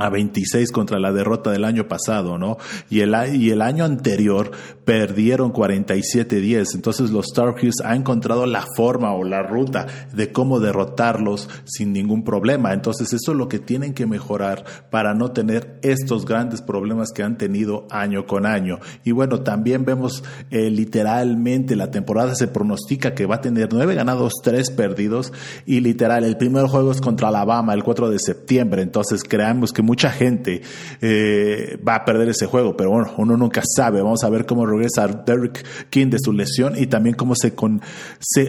a 0.00 0.08
26 0.10 0.72
contra 0.72 0.98
la 0.98 1.12
derrota 1.12 1.50
del 1.50 1.64
año 1.64 1.88
pasado, 1.88 2.38
¿no? 2.38 2.58
Y 2.88 3.00
el, 3.00 3.14
y 3.34 3.50
el 3.50 3.62
año 3.62 3.84
anterior 3.84 4.50
perdieron 4.84 5.52
47-10. 5.52 6.74
Entonces 6.74 7.10
los 7.10 7.26
Star 7.26 7.54
Heels 7.60 7.80
han 7.84 7.98
encontrado 7.98 8.46
la 8.46 8.64
forma 8.76 9.12
o 9.12 9.24
la 9.24 9.42
ruta 9.42 9.86
de 10.12 10.32
cómo 10.32 10.60
derrotarlos 10.60 11.48
sin 11.64 11.92
ningún 11.92 12.24
problema. 12.24 12.72
Entonces 12.72 13.12
eso 13.12 13.32
es 13.32 13.38
lo 13.38 13.48
que 13.48 13.58
tienen 13.58 13.94
que 13.94 14.06
mejorar 14.06 14.64
para 14.90 15.14
no 15.14 15.32
tener 15.32 15.78
estos 15.82 16.24
grandes 16.24 16.62
problemas 16.62 17.10
que 17.12 17.22
han 17.22 17.38
tenido 17.38 17.86
año 17.90 18.26
con 18.26 18.46
año. 18.46 18.80
Y 19.04 19.12
bueno, 19.12 19.40
también 19.40 19.84
vemos 19.84 20.24
eh, 20.50 20.70
literalmente 20.70 21.76
la 21.76 21.90
temporada 21.90 22.34
se 22.34 22.48
pronostica 22.48 23.14
que 23.14 23.26
va 23.26 23.36
a 23.36 23.40
tener 23.40 23.68
nueve 23.72 23.94
ganados, 23.94 24.34
tres 24.42 24.70
perdidos. 24.70 25.32
Y 25.66 25.80
literal, 25.80 26.24
el 26.24 26.36
primer 26.36 26.66
juego 26.66 26.90
es 26.90 27.00
contra 27.00 27.28
Alabama 27.28 27.74
el 27.74 27.84
4 27.84 28.10
de 28.10 28.18
septiembre. 28.18 28.82
Entonces 28.82 29.22
creamos 29.24 29.72
que 29.72 29.82
mucha 29.90 30.08
gente 30.12 30.62
eh, 31.00 31.76
va 31.86 31.96
a 31.96 32.04
perder 32.04 32.28
ese 32.28 32.46
juego, 32.46 32.76
pero 32.76 32.90
bueno, 32.90 33.10
uno 33.16 33.36
nunca 33.36 33.60
sabe. 33.64 34.00
Vamos 34.00 34.22
a 34.22 34.30
ver 34.30 34.46
cómo 34.46 34.64
regresa 34.64 35.08
Derrick 35.08 35.64
King 35.90 36.10
de 36.10 36.18
su 36.20 36.32
lesión 36.32 36.74
y 36.76 36.86
también 36.86 37.16
cómo 37.16 37.34
se, 37.34 37.52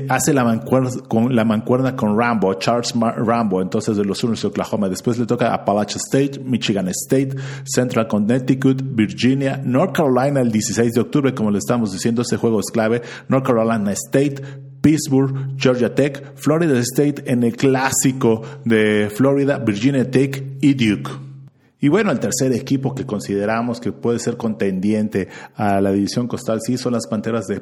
hace 0.08 0.34
la 0.36 0.44
mancuerna, 0.44 0.92
con, 1.08 1.36
la 1.36 1.44
mancuerna 1.44 1.96
con 1.96 2.16
Rambo, 2.16 2.54
Charles 2.54 2.94
Rambo, 2.94 3.60
entonces 3.60 3.98
de 3.98 4.06
los 4.06 4.20
Sooners 4.20 4.44
de 4.44 4.50
Oklahoma. 4.50 4.88
Después 4.88 5.18
le 5.18 5.26
toca 5.26 5.52
Appalachia 5.52 5.98
State, 5.98 6.40
Michigan 6.46 6.88
State, 6.90 7.36
Central 7.64 8.08
Connecticut, 8.08 8.80
Virginia, 8.84 9.60
North 9.66 9.96
Carolina 9.96 10.42
el 10.42 10.52
16 10.52 10.92
de 10.92 11.02
octubre, 11.02 11.34
como 11.34 11.50
le 11.50 11.58
estamos 11.58 11.92
diciendo, 11.92 12.22
ese 12.22 12.38
juego 12.38 12.60
es 12.60 12.68
clave. 12.72 13.02
North 13.30 13.48
Carolina 13.48 13.92
State, 13.94 14.44
Pittsburgh, 14.82 15.58
Georgia 15.58 15.96
Tech, 15.96 16.36
Florida 16.36 16.78
State 16.80 17.24
en 17.26 17.44
el 17.44 17.56
clásico 17.56 18.44
de 18.64 19.10
Florida, 19.10 19.58
Virginia 19.58 20.10
Tech 20.10 20.44
y 20.62 20.76
Duke. 20.76 21.31
Y 21.84 21.90
bueno, 21.90 22.12
el 22.12 22.20
tercer 22.20 22.54
equipo 22.54 22.94
que 22.94 23.08
consideramos 23.08 23.80
que 23.82 23.92
puede 23.92 24.20
ser 24.20 24.38
contendiente 24.38 25.28
a 25.56 25.82
la 25.82 25.92
división 25.92 26.28
costal 26.28 26.62
sí 26.62 26.78
son 26.78 26.94
las 26.94 27.08
Panteras 27.08 27.48
de, 27.48 27.60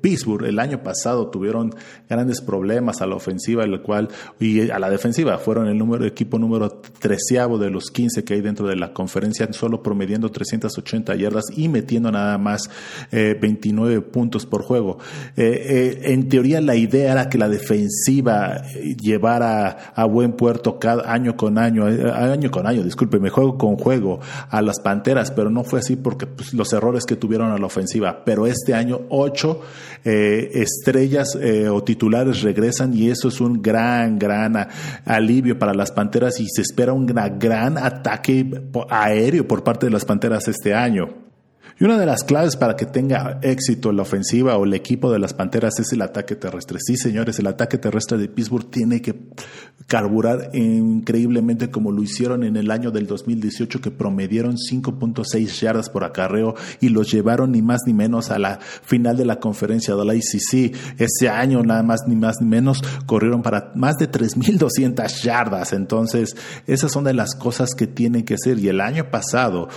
Pittsburgh. 0.00 0.44
El 0.46 0.58
año 0.58 0.82
pasado 0.82 1.28
tuvieron 1.28 1.74
grandes 2.08 2.40
problemas 2.40 3.00
a 3.00 3.06
la 3.06 3.16
ofensiva, 3.16 3.64
el 3.64 3.80
cual, 3.82 4.08
y 4.38 4.70
a 4.70 4.78
la 4.78 4.90
defensiva, 4.90 5.38
fueron 5.38 5.68
el 5.68 5.78
número, 5.78 6.04
equipo 6.04 6.38
número 6.38 6.70
treceavo 6.98 7.58
de 7.58 7.70
los 7.70 7.90
15 7.90 8.24
que 8.24 8.34
hay 8.34 8.40
dentro 8.40 8.66
de 8.66 8.76
la 8.76 8.92
conferencia, 8.92 9.50
solo 9.52 9.82
promediando 9.82 10.30
380 10.30 11.14
yardas 11.16 11.46
y 11.56 11.68
metiendo 11.68 12.10
nada 12.10 12.38
más 12.38 12.70
29 13.10 13.94
eh, 13.94 14.00
puntos 14.00 14.46
por 14.46 14.62
juego. 14.62 14.98
Eh, 15.36 16.00
eh, 16.04 16.12
en 16.12 16.28
teoría 16.28 16.60
la 16.60 16.76
idea 16.76 17.12
era 17.12 17.28
que 17.28 17.38
la 17.38 17.48
defensiva 17.48 18.62
llevara 19.00 19.92
a 19.94 20.04
buen 20.04 20.32
puerto 20.32 20.78
cada 20.78 21.12
año 21.12 21.36
con 21.36 21.58
año, 21.58 21.86
año 21.86 22.50
con 22.50 22.66
año, 22.66 22.82
disculpe, 22.82 23.18
mejor 23.18 23.56
con 23.56 23.76
juego 23.76 24.20
a 24.48 24.62
las 24.62 24.80
Panteras, 24.80 25.30
pero 25.30 25.50
no 25.50 25.64
fue 25.64 25.80
así 25.80 25.96
porque 25.96 26.26
pues, 26.26 26.54
los 26.54 26.72
errores 26.72 27.04
que 27.04 27.16
tuvieron 27.16 27.50
a 27.50 27.58
la 27.58 27.66
ofensiva. 27.66 28.22
Pero 28.24 28.46
este 28.46 28.74
año 28.74 29.00
ocho 29.08 29.60
eh, 30.04 30.50
estrellas 30.54 31.36
eh, 31.40 31.68
o 31.68 31.82
titulares 31.82 32.42
regresan 32.42 32.94
y 32.94 33.10
eso 33.10 33.28
es 33.28 33.40
un 33.40 33.60
gran, 33.62 34.18
gran 34.18 34.68
alivio 35.04 35.58
para 35.58 35.74
las 35.74 35.92
Panteras 35.92 36.40
y 36.40 36.46
se 36.48 36.62
espera 36.62 36.92
un 36.92 37.06
gran 37.06 37.78
ataque 37.78 38.62
aéreo 38.88 39.46
por 39.46 39.64
parte 39.64 39.86
de 39.86 39.92
las 39.92 40.04
Panteras 40.04 40.48
este 40.48 40.74
año. 40.74 41.29
Y 41.80 41.84
una 41.86 41.96
de 41.96 42.04
las 42.04 42.24
claves 42.24 42.56
para 42.56 42.76
que 42.76 42.84
tenga 42.84 43.38
éxito 43.40 43.90
la 43.90 44.02
ofensiva 44.02 44.58
o 44.58 44.64
el 44.66 44.74
equipo 44.74 45.10
de 45.10 45.18
las 45.18 45.32
Panteras 45.32 45.80
es 45.80 45.94
el 45.94 46.02
ataque 46.02 46.36
terrestre. 46.36 46.76
Sí, 46.78 46.98
señores, 46.98 47.38
el 47.38 47.46
ataque 47.46 47.78
terrestre 47.78 48.18
de 48.18 48.28
Pittsburgh 48.28 48.70
tiene 48.70 49.00
que 49.00 49.18
carburar 49.86 50.50
increíblemente 50.52 51.70
como 51.70 51.90
lo 51.90 52.02
hicieron 52.02 52.44
en 52.44 52.58
el 52.58 52.70
año 52.70 52.90
del 52.90 53.06
2018 53.06 53.80
que 53.80 53.90
promedieron 53.90 54.56
5.6 54.56 55.58
yardas 55.58 55.88
por 55.88 56.04
acarreo 56.04 56.54
y 56.82 56.90
los 56.90 57.10
llevaron 57.10 57.52
ni 57.52 57.62
más 57.62 57.80
ni 57.86 57.94
menos 57.94 58.30
a 58.30 58.38
la 58.38 58.60
final 58.60 59.16
de 59.16 59.24
la 59.24 59.40
conferencia 59.40 59.94
de 59.94 60.04
la 60.04 60.14
ICC. 60.14 60.76
Ese 60.98 61.30
año 61.30 61.62
nada 61.62 61.82
más 61.82 62.00
ni 62.06 62.14
más 62.14 62.42
ni 62.42 62.46
menos 62.46 62.82
corrieron 63.06 63.40
para 63.40 63.72
más 63.74 63.96
de 63.96 64.10
3.200 64.10 65.22
yardas. 65.22 65.72
Entonces, 65.72 66.36
esas 66.66 66.92
son 66.92 67.04
de 67.04 67.14
las 67.14 67.34
cosas 67.34 67.70
que 67.74 67.86
tienen 67.86 68.26
que 68.26 68.36
ser. 68.36 68.58
Y 68.58 68.68
el 68.68 68.82
año 68.82 69.10
pasado 69.10 69.68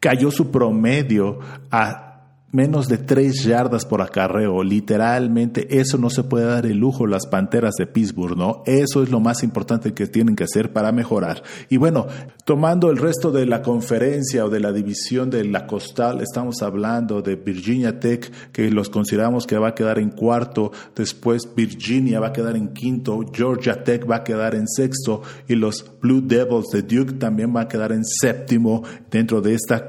cayó 0.00 0.30
su 0.30 0.50
promedio 0.50 1.38
a 1.70 2.13
menos 2.54 2.86
de 2.86 2.98
tres 2.98 3.42
yardas 3.42 3.84
por 3.84 4.00
acarreo. 4.00 4.62
Literalmente, 4.62 5.80
eso 5.80 5.98
no 5.98 6.08
se 6.08 6.22
puede 6.22 6.46
dar 6.46 6.66
el 6.66 6.78
lujo 6.78 7.06
las 7.06 7.26
Panteras 7.26 7.74
de 7.76 7.88
Pittsburgh, 7.88 8.38
¿no? 8.38 8.62
Eso 8.64 9.02
es 9.02 9.10
lo 9.10 9.18
más 9.18 9.42
importante 9.42 9.92
que 9.92 10.06
tienen 10.06 10.36
que 10.36 10.44
hacer 10.44 10.72
para 10.72 10.92
mejorar. 10.92 11.42
Y 11.68 11.78
bueno, 11.78 12.06
tomando 12.44 12.90
el 12.90 12.98
resto 12.98 13.32
de 13.32 13.44
la 13.44 13.60
conferencia 13.60 14.44
o 14.44 14.50
de 14.50 14.60
la 14.60 14.72
división 14.72 15.30
de 15.30 15.44
la 15.44 15.66
costal, 15.66 16.20
estamos 16.20 16.62
hablando 16.62 17.22
de 17.22 17.34
Virginia 17.34 17.98
Tech, 17.98 18.30
que 18.52 18.70
los 18.70 18.88
consideramos 18.88 19.48
que 19.48 19.58
va 19.58 19.70
a 19.70 19.74
quedar 19.74 19.98
en 19.98 20.10
cuarto, 20.10 20.70
después 20.94 21.48
Virginia 21.56 22.20
va 22.20 22.28
a 22.28 22.32
quedar 22.32 22.56
en 22.56 22.68
quinto, 22.68 23.20
Georgia 23.32 23.82
Tech 23.82 24.08
va 24.08 24.16
a 24.16 24.24
quedar 24.24 24.54
en 24.54 24.68
sexto 24.68 25.22
y 25.48 25.56
los 25.56 25.84
Blue 26.00 26.20
Devils 26.20 26.68
de 26.68 26.82
Duke 26.82 27.14
también 27.14 27.52
va 27.54 27.62
a 27.62 27.68
quedar 27.68 27.90
en 27.90 28.04
séptimo 28.04 28.84
dentro 29.10 29.40
de 29.40 29.54
esta 29.54 29.88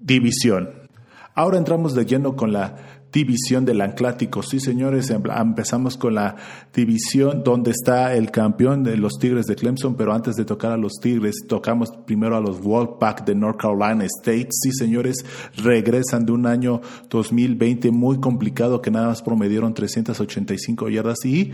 división. 0.00 0.83
Ahora 1.34 1.58
entramos 1.58 1.94
de 1.94 2.06
lleno 2.06 2.36
con 2.36 2.52
la 2.52 2.76
división 3.14 3.64
del 3.64 3.80
Anclático. 3.80 4.42
Sí, 4.42 4.60
señores, 4.60 5.10
em, 5.10 5.22
empezamos 5.36 5.96
con 5.96 6.14
la 6.14 6.36
división 6.72 7.42
donde 7.44 7.70
está 7.70 8.14
el 8.14 8.30
campeón 8.30 8.82
de 8.82 8.96
los 8.96 9.14
Tigres 9.20 9.46
de 9.46 9.54
Clemson, 9.56 9.96
pero 9.96 10.12
antes 10.12 10.34
de 10.36 10.44
tocar 10.44 10.72
a 10.72 10.76
los 10.76 10.94
Tigres, 11.00 11.44
tocamos 11.48 11.90
primero 12.06 12.36
a 12.36 12.40
los 12.40 12.60
Wolfpack 12.60 13.24
de 13.24 13.34
North 13.34 13.60
Carolina 13.60 14.04
State. 14.04 14.48
Sí, 14.50 14.72
señores, 14.72 15.24
regresan 15.56 16.26
de 16.26 16.32
un 16.32 16.46
año 16.46 16.80
2020 17.08 17.90
muy 17.90 18.18
complicado 18.20 18.82
que 18.82 18.90
nada 18.90 19.08
más 19.08 19.22
promedieron 19.22 19.74
385 19.74 20.88
yardas 20.88 21.24
y 21.24 21.52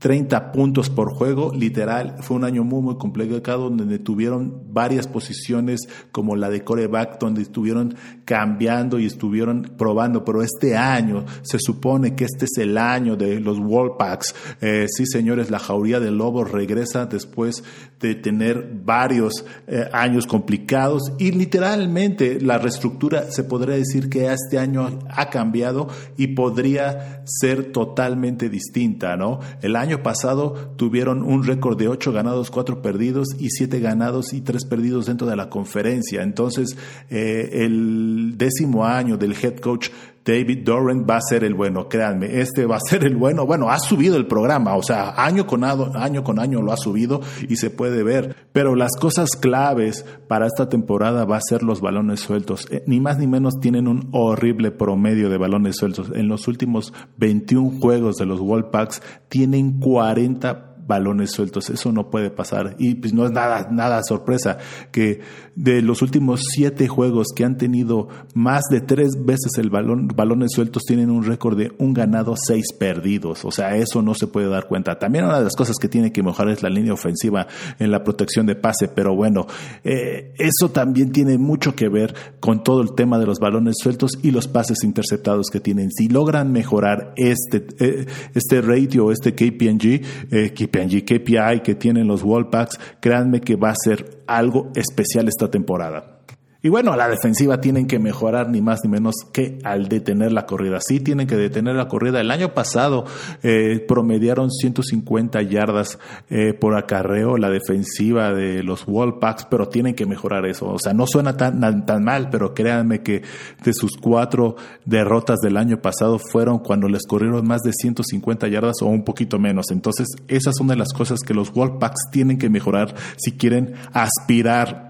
30 0.00 0.52
puntos 0.52 0.88
por 0.88 1.12
juego, 1.12 1.52
literal, 1.54 2.16
fue 2.20 2.38
un 2.38 2.44
año 2.44 2.64
muy, 2.64 2.80
muy 2.80 2.96
complicado 2.96 3.68
donde 3.68 3.98
tuvieron 3.98 4.62
varias 4.72 5.06
posiciones 5.06 5.80
como 6.10 6.36
la 6.36 6.48
de 6.48 6.64
coreback, 6.64 7.20
donde 7.20 7.42
estuvieron 7.42 7.94
cambiando 8.24 8.98
y 8.98 9.04
estuvieron 9.04 9.74
probando, 9.76 10.24
pero 10.24 10.42
este 10.42 10.74
año 10.74 11.26
se 11.42 11.58
supone 11.60 12.14
que 12.14 12.24
este 12.24 12.46
es 12.46 12.56
el 12.56 12.78
año 12.78 13.14
de 13.16 13.40
los 13.40 13.60
Wolfpacks. 13.60 14.34
Eh, 14.62 14.86
sí, 14.88 15.04
señores, 15.04 15.50
la 15.50 15.58
jauría 15.58 16.00
de 16.00 16.10
lobos 16.10 16.50
regresa 16.50 17.04
después 17.04 17.62
de 18.00 18.14
tener 18.14 18.70
varios 18.82 19.44
eh, 19.66 19.86
años 19.92 20.26
complicados 20.26 21.12
y 21.18 21.32
literalmente 21.32 22.40
la 22.40 22.56
reestructura 22.56 23.30
se 23.30 23.44
podría 23.44 23.76
decir 23.76 24.08
que 24.08 24.32
este 24.32 24.58
año 24.58 24.98
ha 25.10 25.28
cambiado 25.28 25.88
y 26.16 26.28
podría 26.28 27.22
ser 27.26 27.70
totalmente 27.70 28.48
distinta, 28.48 29.18
¿no? 29.18 29.40
El 29.60 29.76
año 29.76 29.89
año 29.90 30.02
pasado 30.02 30.72
tuvieron 30.76 31.22
un 31.22 31.44
récord 31.44 31.76
de 31.76 31.88
8 31.88 32.12
ganados, 32.12 32.50
4 32.50 32.80
perdidos 32.80 33.28
y 33.38 33.50
7 33.50 33.80
ganados 33.80 34.32
y 34.32 34.40
3 34.40 34.64
perdidos 34.66 35.06
dentro 35.06 35.26
de 35.26 35.34
la 35.34 35.50
conferencia. 35.50 36.22
Entonces, 36.22 36.76
eh, 37.10 37.64
el 37.64 38.34
décimo 38.36 38.84
año 38.84 39.16
del 39.16 39.32
head 39.32 39.56
coach 39.56 39.88
David 40.24 40.64
Doran 40.64 41.06
va 41.08 41.16
a 41.16 41.20
ser 41.20 41.44
el 41.44 41.54
bueno, 41.54 41.88
créanme, 41.88 42.40
este 42.40 42.66
va 42.66 42.76
a 42.76 42.80
ser 42.80 43.04
el 43.04 43.16
bueno. 43.16 43.46
Bueno, 43.46 43.70
ha 43.70 43.78
subido 43.78 44.16
el 44.16 44.26
programa, 44.26 44.76
o 44.76 44.82
sea, 44.82 45.14
año 45.16 45.46
con 45.46 45.64
año, 45.64 46.22
con 46.22 46.38
año 46.38 46.62
lo 46.62 46.72
ha 46.72 46.76
subido 46.76 47.20
y 47.48 47.56
se 47.56 47.70
puede 47.70 48.02
ver. 48.02 48.36
Pero 48.52 48.74
las 48.74 48.96
cosas 48.98 49.30
claves 49.30 50.04
para 50.28 50.46
esta 50.46 50.68
temporada 50.68 51.24
va 51.24 51.36
a 51.36 51.40
ser 51.40 51.62
los 51.62 51.80
balones 51.80 52.20
sueltos. 52.20 52.66
Eh, 52.70 52.82
ni 52.86 53.00
más 53.00 53.18
ni 53.18 53.26
menos 53.26 53.60
tienen 53.60 53.88
un 53.88 54.08
horrible 54.12 54.70
promedio 54.70 55.30
de 55.30 55.38
balones 55.38 55.76
sueltos. 55.76 56.12
En 56.14 56.28
los 56.28 56.48
últimos 56.48 56.92
21 57.16 57.80
juegos 57.80 58.16
de 58.16 58.26
los 58.26 58.40
Wolfpacks 58.40 59.02
tienen 59.28 59.80
40 59.80 60.69
balones 60.90 61.30
sueltos. 61.30 61.70
Eso 61.70 61.92
no 61.92 62.10
puede 62.10 62.30
pasar. 62.30 62.74
Y 62.78 62.96
pues 62.96 63.14
no 63.14 63.24
es 63.24 63.30
nada, 63.30 63.68
nada 63.70 64.02
sorpresa 64.02 64.58
que 64.90 65.20
de 65.54 65.82
los 65.82 66.02
últimos 66.02 66.42
siete 66.52 66.88
juegos 66.88 67.28
que 67.34 67.44
han 67.44 67.56
tenido 67.56 68.08
más 68.34 68.64
de 68.70 68.80
tres 68.80 69.12
veces 69.24 69.52
el 69.58 69.70
balón, 69.70 70.08
balones 70.08 70.50
sueltos 70.52 70.82
tienen 70.84 71.10
un 71.10 71.24
récord 71.24 71.56
de 71.56 71.72
un 71.78 71.94
ganado, 71.94 72.34
seis 72.36 72.72
perdidos. 72.76 73.44
O 73.44 73.50
sea, 73.50 73.76
eso 73.76 74.02
no 74.02 74.14
se 74.14 74.26
puede 74.26 74.48
dar 74.48 74.66
cuenta. 74.66 74.98
También 74.98 75.26
una 75.26 75.38
de 75.38 75.44
las 75.44 75.56
cosas 75.56 75.76
que 75.80 75.88
tiene 75.88 76.12
que 76.12 76.22
mejorar 76.22 76.52
es 76.52 76.62
la 76.62 76.70
línea 76.70 76.92
ofensiva 76.92 77.46
en 77.78 77.90
la 77.90 78.02
protección 78.02 78.46
de 78.46 78.56
pase. 78.56 78.88
Pero 78.88 79.14
bueno, 79.14 79.46
eh, 79.84 80.34
eso 80.38 80.70
también 80.70 81.12
tiene 81.12 81.38
mucho 81.38 81.76
que 81.76 81.88
ver 81.88 82.14
con 82.40 82.64
todo 82.64 82.82
el 82.82 82.94
tema 82.94 83.18
de 83.18 83.26
los 83.26 83.38
balones 83.38 83.76
sueltos 83.80 84.12
y 84.22 84.32
los 84.32 84.48
pases 84.48 84.82
interceptados 84.82 85.50
que 85.50 85.60
tienen. 85.60 85.90
Si 85.92 86.08
logran 86.08 86.50
mejorar 86.52 87.12
este, 87.16 87.66
eh, 87.78 88.06
este 88.34 88.60
ratio, 88.60 89.12
este 89.12 89.34
KPNG, 89.34 90.02
eh, 90.30 90.52
KPNG, 90.54 90.79
KPI 90.88 91.60
que 91.62 91.74
tienen 91.74 92.06
los 92.06 92.22
Wallpacks, 92.22 92.78
créanme 93.00 93.40
que 93.40 93.56
va 93.56 93.70
a 93.70 93.76
ser 93.76 94.22
algo 94.26 94.70
especial 94.74 95.28
esta 95.28 95.50
temporada. 95.50 96.19
Y 96.62 96.68
bueno, 96.68 96.94
la 96.94 97.08
defensiva 97.08 97.60
tienen 97.60 97.86
que 97.86 97.98
mejorar 97.98 98.50
ni 98.50 98.60
más 98.60 98.80
ni 98.84 98.90
menos 98.90 99.14
que 99.32 99.58
al 99.64 99.88
detener 99.88 100.30
la 100.32 100.44
corrida. 100.44 100.78
Sí 100.80 101.00
tienen 101.00 101.26
que 101.26 101.36
detener 101.36 101.74
la 101.74 101.88
corrida. 101.88 102.20
El 102.20 102.30
año 102.30 102.52
pasado 102.52 103.06
eh, 103.42 103.82
promediaron 103.88 104.50
150 104.50 105.40
yardas 105.42 105.98
eh, 106.28 106.52
por 106.52 106.76
acarreo 106.76 107.38
la 107.38 107.48
defensiva 107.48 108.34
de 108.34 108.62
los 108.62 108.84
Wallpacks, 108.86 109.46
pero 109.50 109.68
tienen 109.68 109.94
que 109.94 110.04
mejorar 110.04 110.44
eso. 110.44 110.68
O 110.68 110.78
sea, 110.78 110.92
no 110.92 111.06
suena 111.06 111.36
tan, 111.36 111.86
tan 111.86 112.04
mal, 112.04 112.28
pero 112.30 112.52
créanme 112.52 113.02
que 113.02 113.22
de 113.64 113.72
sus 113.72 113.92
cuatro 113.96 114.56
derrotas 114.84 115.38
del 115.40 115.56
año 115.56 115.80
pasado 115.80 116.18
fueron 116.18 116.58
cuando 116.58 116.88
les 116.88 117.06
corrieron 117.06 117.46
más 117.46 117.62
de 117.62 117.72
150 117.72 118.48
yardas 118.48 118.82
o 118.82 118.86
un 118.86 119.04
poquito 119.04 119.38
menos. 119.38 119.70
Entonces, 119.70 120.08
esas 120.28 120.56
son 120.58 120.66
de 120.66 120.76
las 120.76 120.92
cosas 120.92 121.20
que 121.20 121.32
los 121.32 121.52
Wallpacks 121.54 122.10
tienen 122.10 122.36
que 122.36 122.50
mejorar 122.50 122.94
si 123.16 123.32
quieren 123.32 123.74
aspirar 123.94 124.89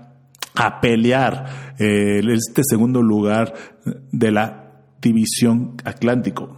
a 0.54 0.80
pelear 0.80 1.74
eh, 1.78 2.20
este 2.32 2.62
segundo 2.64 3.02
lugar 3.02 3.54
de 4.12 4.30
la 4.30 4.82
división 5.00 5.76
Atlántico. 5.84 6.56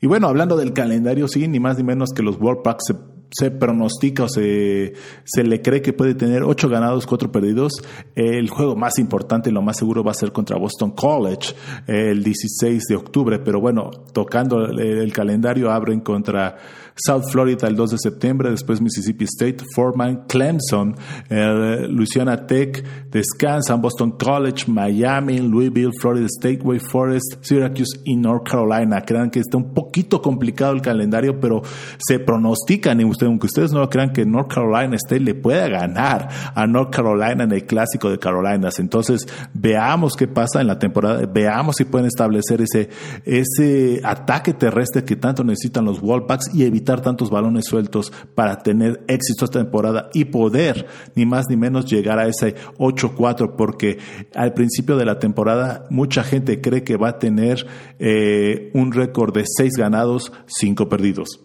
Y 0.00 0.06
bueno, 0.06 0.28
hablando 0.28 0.56
del 0.56 0.72
calendario, 0.72 1.28
sí, 1.28 1.48
ni 1.48 1.60
más 1.60 1.78
ni 1.78 1.84
menos 1.84 2.10
que 2.14 2.22
los 2.22 2.38
World 2.40 2.62
Packs 2.62 2.92
se 3.36 3.50
pronostica 3.50 4.24
o 4.24 4.28
se, 4.28 4.92
se 5.24 5.42
le 5.42 5.60
cree 5.60 5.82
que 5.82 5.92
puede 5.92 6.14
tener 6.14 6.44
ocho 6.44 6.68
ganados, 6.68 7.06
cuatro 7.06 7.32
perdidos. 7.32 7.72
El 8.14 8.48
juego 8.48 8.76
más 8.76 8.98
importante 8.98 9.50
y 9.50 9.52
lo 9.52 9.60
más 9.60 9.76
seguro 9.76 10.04
va 10.04 10.12
a 10.12 10.14
ser 10.14 10.30
contra 10.30 10.56
Boston 10.56 10.92
College 10.92 11.54
el 11.86 12.22
16 12.22 12.84
de 12.88 12.96
octubre, 12.96 13.40
pero 13.40 13.60
bueno, 13.60 13.90
tocando 14.12 14.64
el, 14.66 15.12
calendario, 15.12 15.72
abren 15.72 16.00
contra 16.00 16.56
South 16.96 17.24
Florida 17.30 17.66
el 17.66 17.74
2 17.74 17.90
de 17.90 17.98
septiembre, 17.98 18.50
después 18.50 18.80
Mississippi 18.80 19.24
State, 19.24 19.64
Foreman, 19.74 20.24
Clemson, 20.28 20.94
Louisiana 21.28 22.46
Tech, 22.46 22.84
descansan 23.10 23.80
Boston 23.80 24.12
College, 24.12 24.66
Miami, 24.68 25.38
Louisville, 25.38 25.90
Florida 26.00 26.26
State, 26.26 26.60
Way 26.62 26.78
Forest, 26.78 27.36
Syracuse 27.40 28.00
y 28.04 28.14
North 28.16 28.48
Carolina. 28.48 29.02
Crean 29.02 29.30
que 29.30 29.40
está 29.40 29.56
un 29.56 29.74
poquito 29.74 30.22
complicado 30.22 30.72
el 30.72 30.82
calendario, 30.82 31.40
pero 31.40 31.62
se 31.98 32.20
pronostican 32.20 33.00
y 33.00 33.02
aunque 33.02 33.46
ustedes 33.46 33.72
no 33.72 33.88
crean, 33.90 34.12
que 34.12 34.24
North 34.24 34.52
Carolina 34.52 34.94
State 34.96 35.20
le 35.20 35.34
pueda 35.34 35.68
ganar 35.68 36.28
a 36.54 36.66
North 36.66 36.94
Carolina 36.94 37.42
en 37.44 37.52
el 37.52 37.66
clásico 37.66 38.08
de 38.08 38.18
Carolinas. 38.18 38.78
Entonces, 38.78 39.26
veamos 39.52 40.14
qué 40.16 40.28
pasa 40.28 40.60
en 40.60 40.68
la 40.68 40.78
temporada, 40.78 41.26
veamos 41.26 41.76
si 41.76 41.84
pueden 41.84 42.06
establecer 42.06 42.60
ese, 42.60 42.88
ese 43.24 44.00
ataque 44.04 44.52
terrestre 44.54 45.04
que 45.04 45.16
tanto 45.16 45.42
necesitan 45.42 45.84
los 45.84 46.00
Wallbacks 46.00 46.54
y 46.54 46.64
evitar 46.64 46.83
tantos 46.84 47.30
balones 47.30 47.64
sueltos 47.66 48.12
para 48.34 48.58
tener 48.58 49.04
éxito 49.08 49.44
esta 49.44 49.60
temporada 49.60 50.10
y 50.12 50.26
poder, 50.26 50.86
ni 51.14 51.26
más 51.26 51.46
ni 51.48 51.56
menos, 51.56 51.86
llegar 51.86 52.18
a 52.18 52.26
ese 52.26 52.54
8-4, 52.78 53.54
porque 53.56 53.98
al 54.34 54.54
principio 54.54 54.96
de 54.96 55.04
la 55.04 55.18
temporada 55.18 55.86
mucha 55.90 56.22
gente 56.22 56.60
cree 56.60 56.84
que 56.84 56.96
va 56.96 57.10
a 57.10 57.18
tener 57.18 57.66
eh, 57.98 58.70
un 58.74 58.92
récord 58.92 59.34
de 59.34 59.44
6 59.46 59.72
ganados, 59.76 60.32
5 60.46 60.88
perdidos. 60.88 61.40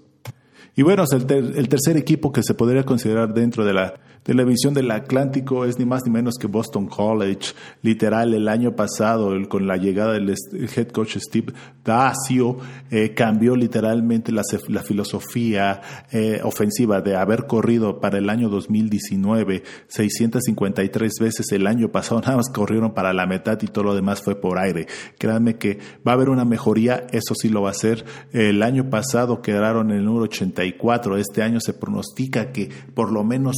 Y 0.76 0.84
bueno, 0.84 1.04
el, 1.12 1.58
el 1.58 1.68
tercer 1.68 1.98
equipo 1.98 2.32
que 2.32 2.44
se 2.44 2.54
podría 2.54 2.84
considerar 2.84 3.34
dentro 3.34 3.66
de 3.66 3.74
la 3.74 3.96
Televisión 4.24 4.74
del 4.74 4.92
Atlántico 4.92 5.66
es 5.66 5.80
ni 5.80 5.86
más 5.86 6.04
ni 6.06 6.12
menos 6.12 6.36
que 6.36 6.48
Boston 6.48 6.88
College. 6.88 7.54
Literal, 7.82 8.34
el 8.34 8.48
año 8.48 8.76
pasado, 8.76 9.32
con 9.48 9.66
la 9.66 9.78
llegada 9.78 10.14
del 10.14 10.30
head 10.30 10.90
coach 10.90 11.18
Steve 11.18 11.54
Dacio, 11.84 12.58
eh, 12.92 13.14
cambió 13.14 13.56
literalmente 13.56 14.32
la, 14.32 14.44
filosofía 14.84 15.82
eh, 16.12 16.42
ofensiva 16.44 17.02
de 17.02 17.16
haber 17.16 17.48
corrido 17.48 18.00
para 18.00 18.18
el 18.18 18.30
año 18.30 18.50
2019 18.50 19.64
653 19.88 21.14
veces. 21.20 21.52
El 21.52 21.66
año 21.66 21.90
pasado 21.90 22.22
nada 22.22 22.38
más 22.38 22.50
corrieron 22.50 22.94
para 22.94 23.14
la 23.14 23.26
mitad 23.26 23.58
y 23.62 23.68
todo 23.68 23.86
lo 23.86 23.96
demás 23.96 24.22
fue 24.22 24.36
por 24.36 24.60
aire. 24.60 24.88
Créanme 25.18 25.58
que 25.58 25.80
va 26.08 26.12
a 26.12 26.16
haber 26.16 26.30
una 26.30 26.46
mejoría, 26.46 27.08
eso 27.12 27.34
sí 27.36 27.50
lo 27.50 27.62
va 27.62 27.70
a 27.70 27.72
hacer. 27.72 28.06
El 28.32 28.64
año 28.64 28.90
pasado 28.90 29.42
quedaron 29.42 29.92
en 29.92 29.98
el 29.98 30.06
número 30.06 30.26
84. 30.26 31.18
Este 31.18 31.42
año 31.42 31.60
se 31.60 31.74
pronostica 31.74 32.52
que 32.52 32.70
por 32.94 33.12
lo 33.12 33.24
menos 33.24 33.56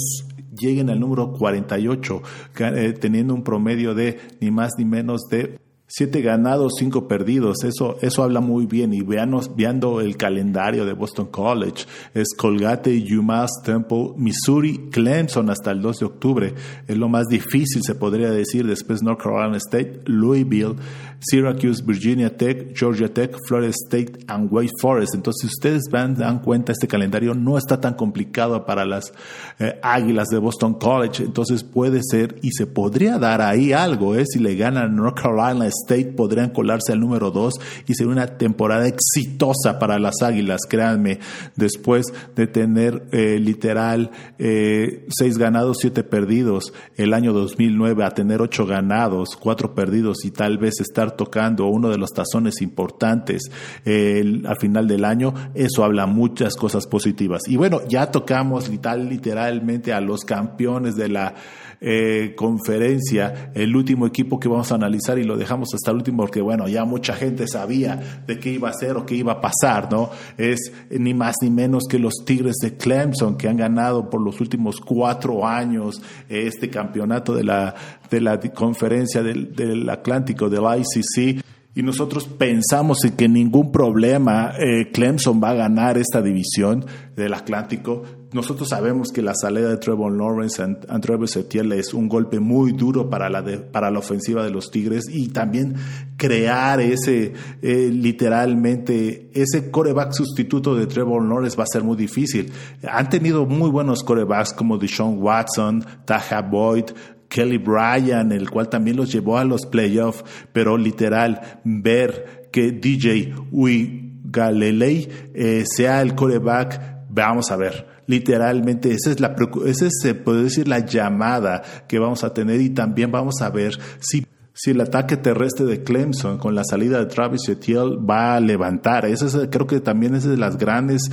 lleguen 0.55 0.89
al 0.89 0.99
número 0.99 1.31
48, 1.33 2.21
eh, 2.59 2.93
teniendo 2.99 3.33
un 3.33 3.43
promedio 3.43 3.93
de 3.93 4.19
ni 4.39 4.51
más 4.51 4.71
ni 4.77 4.85
menos 4.85 5.21
de 5.29 5.59
Siete 5.93 6.21
ganados, 6.21 6.75
cinco 6.79 7.05
perdidos. 7.09 7.65
Eso, 7.65 7.97
eso 8.01 8.23
habla 8.23 8.39
muy 8.39 8.65
bien. 8.65 8.93
Y 8.93 9.01
veanos, 9.01 9.57
viendo 9.57 9.99
el 9.99 10.15
calendario 10.15 10.85
de 10.85 10.93
Boston 10.93 11.25
College, 11.25 11.83
es 12.13 12.29
Colgate, 12.37 13.03
UMass, 13.13 13.51
Temple, 13.65 14.13
Missouri, 14.15 14.87
Clemson 14.89 15.49
hasta 15.49 15.71
el 15.71 15.81
2 15.81 15.99
de 15.99 16.05
octubre. 16.05 16.53
Es 16.87 16.97
lo 16.97 17.09
más 17.09 17.27
difícil, 17.27 17.81
se 17.83 17.95
podría 17.95 18.31
decir. 18.31 18.65
Después 18.65 19.03
North 19.03 19.21
Carolina 19.21 19.57
State, 19.57 20.03
Louisville, 20.05 20.75
Syracuse, 21.21 21.83
Virginia 21.85 22.35
Tech, 22.35 22.73
Georgia 22.75 23.07
Tech, 23.07 23.35
Florida 23.47 23.71
State 23.71 24.25
and 24.27 24.51
Wake 24.51 24.71
Forest. 24.81 25.15
Entonces, 25.15 25.41
si 25.41 25.47
ustedes 25.47 25.83
van, 25.91 26.15
dan 26.15 26.39
cuenta, 26.39 26.71
este 26.71 26.87
calendario 26.87 27.33
no 27.33 27.57
está 27.57 27.79
tan 27.79 27.93
complicado 27.93 28.65
para 28.65 28.85
las 28.85 29.13
eh, 29.59 29.79
Águilas 29.83 30.27
de 30.29 30.39
Boston 30.39 30.73
College. 30.75 31.23
Entonces, 31.23 31.63
puede 31.63 32.01
ser 32.03 32.35
y 32.41 32.51
se 32.51 32.65
podría 32.65 33.19
dar 33.19 33.41
ahí 33.41 33.71
algo, 33.71 34.15
¿eh? 34.15 34.25
Si 34.25 34.39
le 34.39 34.55
ganan 34.55 34.95
North 34.95 35.21
Carolina 35.21 35.67
State 35.67 36.13
podrían 36.13 36.49
colarse 36.49 36.91
al 36.91 36.99
número 36.99 37.31
2 37.31 37.53
y 37.87 37.93
ser 37.93 38.07
una 38.07 38.37
temporada 38.37 38.87
exitosa 38.87 39.79
para 39.79 39.99
las 39.99 40.21
Águilas, 40.21 40.61
créanme, 40.67 41.19
después 41.55 42.07
de 42.35 42.47
tener 42.47 43.07
eh, 43.11 43.39
literal 43.39 44.11
eh, 44.39 45.05
seis 45.09 45.37
ganados, 45.37 45.77
siete 45.81 46.03
perdidos 46.03 46.73
el 46.95 47.13
año 47.13 47.33
2009 47.33 48.03
a 48.03 48.11
tener 48.11 48.41
ocho 48.41 48.65
ganados, 48.65 49.35
cuatro 49.35 49.73
perdidos 49.75 50.25
y 50.25 50.31
tal 50.31 50.57
vez 50.57 50.79
estar 50.79 51.10
tocando 51.15 51.67
uno 51.67 51.89
de 51.89 51.97
los 51.97 52.11
tazones 52.11 52.61
importantes 52.61 53.51
eh, 53.85 54.41
al 54.45 54.57
final 54.57 54.87
del 54.87 55.05
año, 55.05 55.33
eso 55.53 55.83
habla 55.83 56.05
muchas 56.05 56.55
cosas 56.55 56.87
positivas. 56.87 57.41
Y 57.47 57.57
bueno, 57.57 57.81
ya 57.87 58.11
tocamos 58.11 58.69
literalmente 58.69 59.93
a 59.93 60.01
los 60.01 60.25
campeones 60.25 60.95
de 60.95 61.09
la 61.09 61.33
eh, 61.81 62.35
conferencia, 62.37 63.51
el 63.55 63.75
último 63.75 64.05
equipo 64.05 64.39
que 64.39 64.47
vamos 64.47 64.71
a 64.71 64.75
analizar 64.75 65.17
y 65.17 65.23
lo 65.23 65.35
dejamos 65.35 65.73
hasta 65.73 65.89
el 65.89 65.97
último 65.97 66.17
porque, 66.19 66.39
bueno, 66.39 66.67
ya 66.67 66.85
mucha 66.85 67.15
gente 67.15 67.47
sabía 67.47 68.21
de 68.27 68.39
qué 68.39 68.51
iba 68.51 68.69
a 68.69 68.73
ser 68.73 68.97
o 68.97 69.05
qué 69.05 69.15
iba 69.15 69.33
a 69.33 69.41
pasar, 69.41 69.91
¿no? 69.91 70.11
Es 70.37 70.71
ni 70.91 71.15
más 71.15 71.37
ni 71.41 71.49
menos 71.49 71.85
que 71.89 71.97
los 71.97 72.23
Tigres 72.23 72.57
de 72.61 72.77
Clemson 72.77 73.35
que 73.35 73.49
han 73.49 73.57
ganado 73.57 74.09
por 74.09 74.21
los 74.21 74.39
últimos 74.39 74.79
cuatro 74.79 75.47
años 75.47 76.01
este 76.29 76.69
campeonato 76.69 77.33
de 77.33 77.43
la, 77.43 77.73
de 78.09 78.21
la 78.21 78.39
conferencia 78.39 79.23
del, 79.23 79.55
del 79.55 79.89
Atlántico, 79.89 80.49
del 80.49 80.63
ICC 80.63 81.43
y 81.73 81.83
nosotros 81.83 82.25
pensamos 82.27 82.99
que 83.17 83.29
ningún 83.29 83.71
problema 83.71 84.53
eh, 84.59 84.91
Clemson 84.91 85.41
va 85.41 85.51
a 85.51 85.55
ganar 85.55 85.97
esta 85.97 86.21
división 86.21 86.85
del 87.15 87.33
Atlántico. 87.33 88.03
Nosotros 88.33 88.69
sabemos 88.69 89.11
que 89.11 89.21
la 89.21 89.33
salida 89.35 89.67
de 89.67 89.75
Trevor 89.75 90.15
Lawrence 90.15 90.63
a 90.63 90.99
Travis 91.01 91.35
Etienne 91.35 91.77
es 91.77 91.93
un 91.93 92.07
golpe 92.07 92.39
muy 92.39 92.71
duro 92.71 93.09
para 93.09 93.29
la, 93.29 93.43
para 93.73 93.91
la 93.91 93.99
ofensiva 93.99 94.41
de 94.41 94.49
los 94.49 94.71
Tigres 94.71 95.03
y 95.09 95.27
también 95.29 95.75
crear 96.15 96.79
ese, 96.79 97.33
eh, 97.61 97.89
literalmente, 97.91 99.29
ese 99.33 99.69
coreback 99.69 100.13
sustituto 100.13 100.75
de 100.75 100.87
Trevor 100.87 101.27
Lawrence 101.27 101.57
va 101.57 101.65
a 101.65 101.73
ser 101.73 101.83
muy 101.83 101.97
difícil. 101.97 102.53
Han 102.89 103.09
tenido 103.09 103.45
muy 103.45 103.69
buenos 103.69 104.01
corebacks 104.01 104.53
como 104.53 104.77
Deshaun 104.77 105.21
Watson, 105.21 105.83
Taja 106.05 106.41
Boyd, 106.41 106.85
Kelly 107.27 107.57
Bryan, 107.57 108.31
el 108.31 108.49
cual 108.49 108.69
también 108.69 108.95
los 108.95 109.11
llevó 109.11 109.39
a 109.39 109.43
los 109.43 109.65
playoffs, 109.65 110.23
pero 110.53 110.77
literal, 110.77 111.59
ver 111.65 112.47
que 112.49 112.71
DJ 112.71 113.33
Ui 113.51 114.19
Galilei 114.23 115.09
eh, 115.33 115.65
sea 115.65 116.01
el 116.01 116.15
coreback, 116.15 117.07
vamos 117.09 117.51
a 117.51 117.57
ver. 117.57 117.90
Literalmente, 118.11 118.91
esa 118.91 119.09
es 119.09 119.21
la, 119.21 119.33
esa 119.65 119.87
se 119.89 120.15
puede 120.15 120.43
decir 120.43 120.67
la 120.67 120.79
llamada 120.79 121.61
que 121.87 121.97
vamos 121.97 122.25
a 122.25 122.33
tener 122.33 122.59
y 122.59 122.71
también 122.71 123.09
vamos 123.09 123.41
a 123.41 123.49
ver 123.49 123.79
si 123.99 124.25
si 124.53 124.71
el 124.71 124.81
ataque 124.81 125.15
terrestre 125.15 125.65
de 125.65 125.81
Clemson 125.81 126.37
con 126.37 126.55
la 126.55 126.63
salida 126.63 126.99
de 126.99 127.05
Travis 127.05 127.47
Etienne 127.47 127.95
va 127.97 128.35
a 128.35 128.39
levantar. 128.41 129.05
Eso 129.05 129.25
es, 129.25 129.47
creo 129.49 129.65
que 129.65 129.79
también 129.79 130.13
es 130.13 130.25
de 130.25 130.35
las 130.35 130.57
grandes 130.57 131.09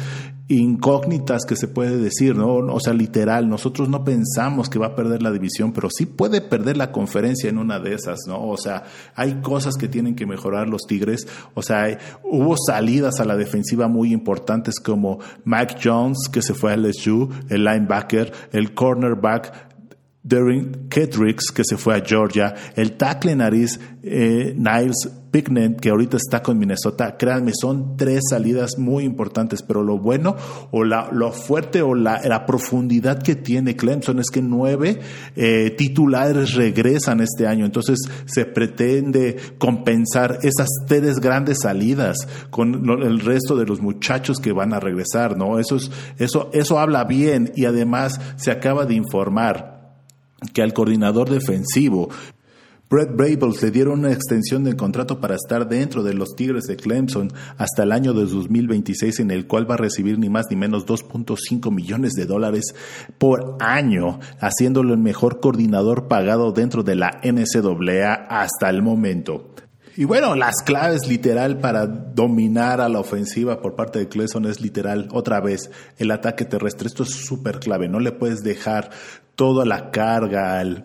incógnitas 0.49 1.45
que 1.45 1.57
se 1.57 1.69
puede 1.69 1.99
decir, 1.99 2.35
¿no? 2.35 2.57
O 2.57 2.81
sea, 2.81 2.95
literal, 2.95 3.49
nosotros 3.51 3.89
no 3.91 4.03
pensamos 4.03 4.71
que 4.71 4.79
va 4.79 4.89
a 4.89 4.95
perder 4.95 5.23
la 5.23 5.31
división, 5.31 5.73
pero 5.73 5.91
sí 5.91 6.07
puede 6.07 6.41
perder 6.41 6.79
la 6.79 6.91
conferencia 6.91 7.51
en 7.51 7.59
una 7.59 7.79
de 7.79 7.95
esas, 7.95 8.21
¿no? 8.27 8.49
O 8.49 8.57
sea, 8.57 8.85
hay 9.15 9.43
cosas 9.43 9.77
que 9.77 9.89
tienen 9.89 10.15
que 10.17 10.27
mejorar 10.27 10.67
los 10.69 10.87
Tigres, 10.87 11.29
o 11.53 11.63
sea, 11.63 11.99
hubo 12.25 12.57
salidas 12.57 13.21
a 13.21 13.27
la 13.27 13.37
defensiva 13.37 13.89
muy 13.89 14.13
importantes 14.13 14.81
como 14.81 15.19
Mike 15.45 15.77
Jones, 15.85 16.29
que 16.33 16.41
se 16.41 16.55
fue 16.55 16.73
a 16.73 16.77
LSU, 16.79 17.29
el 17.51 17.65
linebacker, 17.65 18.33
el 18.53 18.73
cornerback, 18.73 19.68
Darren 20.29 20.89
Kendricks, 20.91 21.51
que 21.51 21.63
se 21.65 21.77
fue 21.77 21.97
a 21.97 22.05
Georgia, 22.05 22.55
el 22.77 22.93
tackle 22.93 23.35
nariz 23.35 23.81
eh, 24.03 24.55
Niles 24.57 25.09
Picknett, 25.31 25.81
que 25.81 25.91
ahorita 25.91 26.17
está 26.17 26.43
con 26.43 26.59
Minnesota, 26.59 27.17
créanme, 27.19 27.53
son 27.59 27.97
tres 27.97 28.21
salidas 28.31 28.79
muy 28.79 29.05
importantes, 29.05 29.63
pero 29.63 29.83
lo 29.83 29.99
bueno 29.99 30.37
o 30.71 30.85
la, 30.85 31.09
lo 31.13 31.33
fuerte 31.33 31.83
o 31.83 31.95
la, 31.95 32.21
la 32.25 32.47
profundidad 32.47 33.23
que 33.23 33.37
tiene 33.37 33.77
Clemson 33.77 34.19
es 34.21 34.31
que 34.31 34.41
nueve 34.41 35.01
eh, 35.37 35.75
titulares 35.77 36.55
regresan 36.55 37.21
este 37.21 37.47
año, 37.47 37.67
entonces 37.67 37.99
se 38.25 38.47
pretende 38.47 39.37
compensar 39.59 40.39
esas 40.43 40.69
tres 40.87 41.21
grandes 41.21 41.61
salidas 41.61 42.27
con 42.51 42.89
el 43.03 43.21
resto 43.21 43.57
de 43.57 43.67
los 43.67 43.81
muchachos 43.81 44.39
que 44.39 44.53
van 44.53 44.73
a 44.73 44.81
regresar, 44.81 45.37
¿no? 45.37 45.59
Eso, 45.59 45.77
es, 45.77 45.91
eso, 46.19 46.51
eso 46.53 46.79
habla 46.79 47.05
bien 47.05 47.53
y 47.55 47.67
además 47.67 48.21
se 48.37 48.51
acaba 48.51 48.87
de 48.87 48.95
informar 48.95 49.78
que 50.53 50.63
al 50.63 50.73
coordinador 50.73 51.31
defensivo 51.31 52.11
Brett 52.91 53.15
Brables 53.15 53.63
le 53.63 53.71
dieron 53.71 53.99
una 53.99 54.13
extensión 54.13 54.65
del 54.65 54.77
contrato 54.77 55.21
para 55.21 55.35
estar 55.35 55.69
dentro 55.69 56.03
de 56.03 56.15
los 56.15 56.35
Tigres 56.35 56.65
de 56.65 56.77
Clemson 56.77 57.31
hasta 57.59 57.83
el 57.83 57.93
año 57.93 58.15
de 58.15 58.25
2026, 58.25 59.21
en 59.21 59.31
el 59.31 59.47
cual 59.47 59.71
va 59.71 59.75
a 59.75 59.79
recibir 59.79 60.19
ni 60.19 60.31
más 60.31 60.47
ni 60.49 60.57
menos 60.57 60.87
2.5 60.87 61.71
millones 61.71 62.15
de 62.15 62.25
dólares 62.25 62.75
por 63.19 63.59
año, 63.61 64.21
haciéndolo 64.41 64.95
el 64.95 65.01
mejor 65.01 65.41
coordinador 65.41 66.09
pagado 66.09 66.53
dentro 66.53 66.83
de 66.83 66.95
la 66.95 67.21
NCAA 67.23 68.15
hasta 68.31 68.71
el 68.71 68.81
momento. 68.81 69.51
Y 69.95 70.05
bueno, 70.05 70.35
las 70.35 70.63
claves 70.65 71.07
literal 71.09 71.59
para 71.59 71.87
dominar 71.87 72.81
a 72.81 72.89
la 72.89 73.01
ofensiva 73.01 73.61
por 73.61 73.75
parte 73.75 73.99
de 73.99 74.09
Clemson 74.09 74.47
es 74.47 74.63
literal, 74.63 75.09
otra 75.13 75.41
vez, 75.41 75.71
el 75.99 76.11
ataque 76.11 76.47
terrestre. 76.47 76.87
Esto 76.87 77.03
es 77.03 77.11
súper 77.11 77.59
clave. 77.59 77.89
No 77.89 78.01
le 78.01 78.13
puedes 78.13 78.43
dejar 78.43 78.91
toda 79.39 79.65
la 79.65 79.93
carga 79.93 80.59
al 80.59 80.85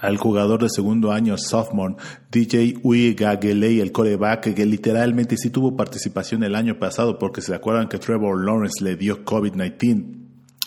al 0.00 0.16
jugador 0.16 0.62
de 0.62 0.70
segundo 0.70 1.12
año, 1.12 1.36
sophomore, 1.36 1.96
DJ 2.30 2.78
Uigagelei, 2.82 3.80
el 3.80 3.92
coreback, 3.92 4.54
que 4.54 4.66
literalmente 4.66 5.36
sí 5.36 5.50
tuvo 5.50 5.76
participación 5.76 6.42
el 6.42 6.54
año 6.54 6.78
pasado, 6.78 7.18
porque 7.18 7.42
se 7.42 7.54
acuerdan 7.54 7.88
que 7.88 7.98
Trevor 7.98 8.44
Lawrence 8.44 8.82
le 8.82 8.96
dio 8.96 9.24
COVID-19 9.24 10.22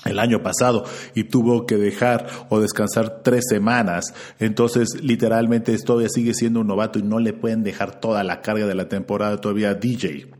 el 0.05 0.19
año 0.19 0.41
pasado 0.41 0.85
y 1.15 1.25
tuvo 1.25 1.65
que 1.65 1.75
dejar 1.75 2.27
o 2.49 2.59
descansar 2.59 3.21
tres 3.23 3.45
semanas. 3.49 4.13
Entonces, 4.39 5.01
literalmente 5.01 5.77
todavía 5.79 6.09
sigue 6.09 6.33
siendo 6.33 6.61
un 6.61 6.67
novato 6.67 6.99
y 6.99 7.03
no 7.03 7.19
le 7.19 7.33
pueden 7.33 7.63
dejar 7.63 7.99
toda 7.99 8.23
la 8.23 8.41
carga 8.41 8.67
de 8.67 8.75
la 8.75 8.87
temporada 8.87 9.41
todavía 9.41 9.71
a 9.71 9.75
DJ. 9.75 10.36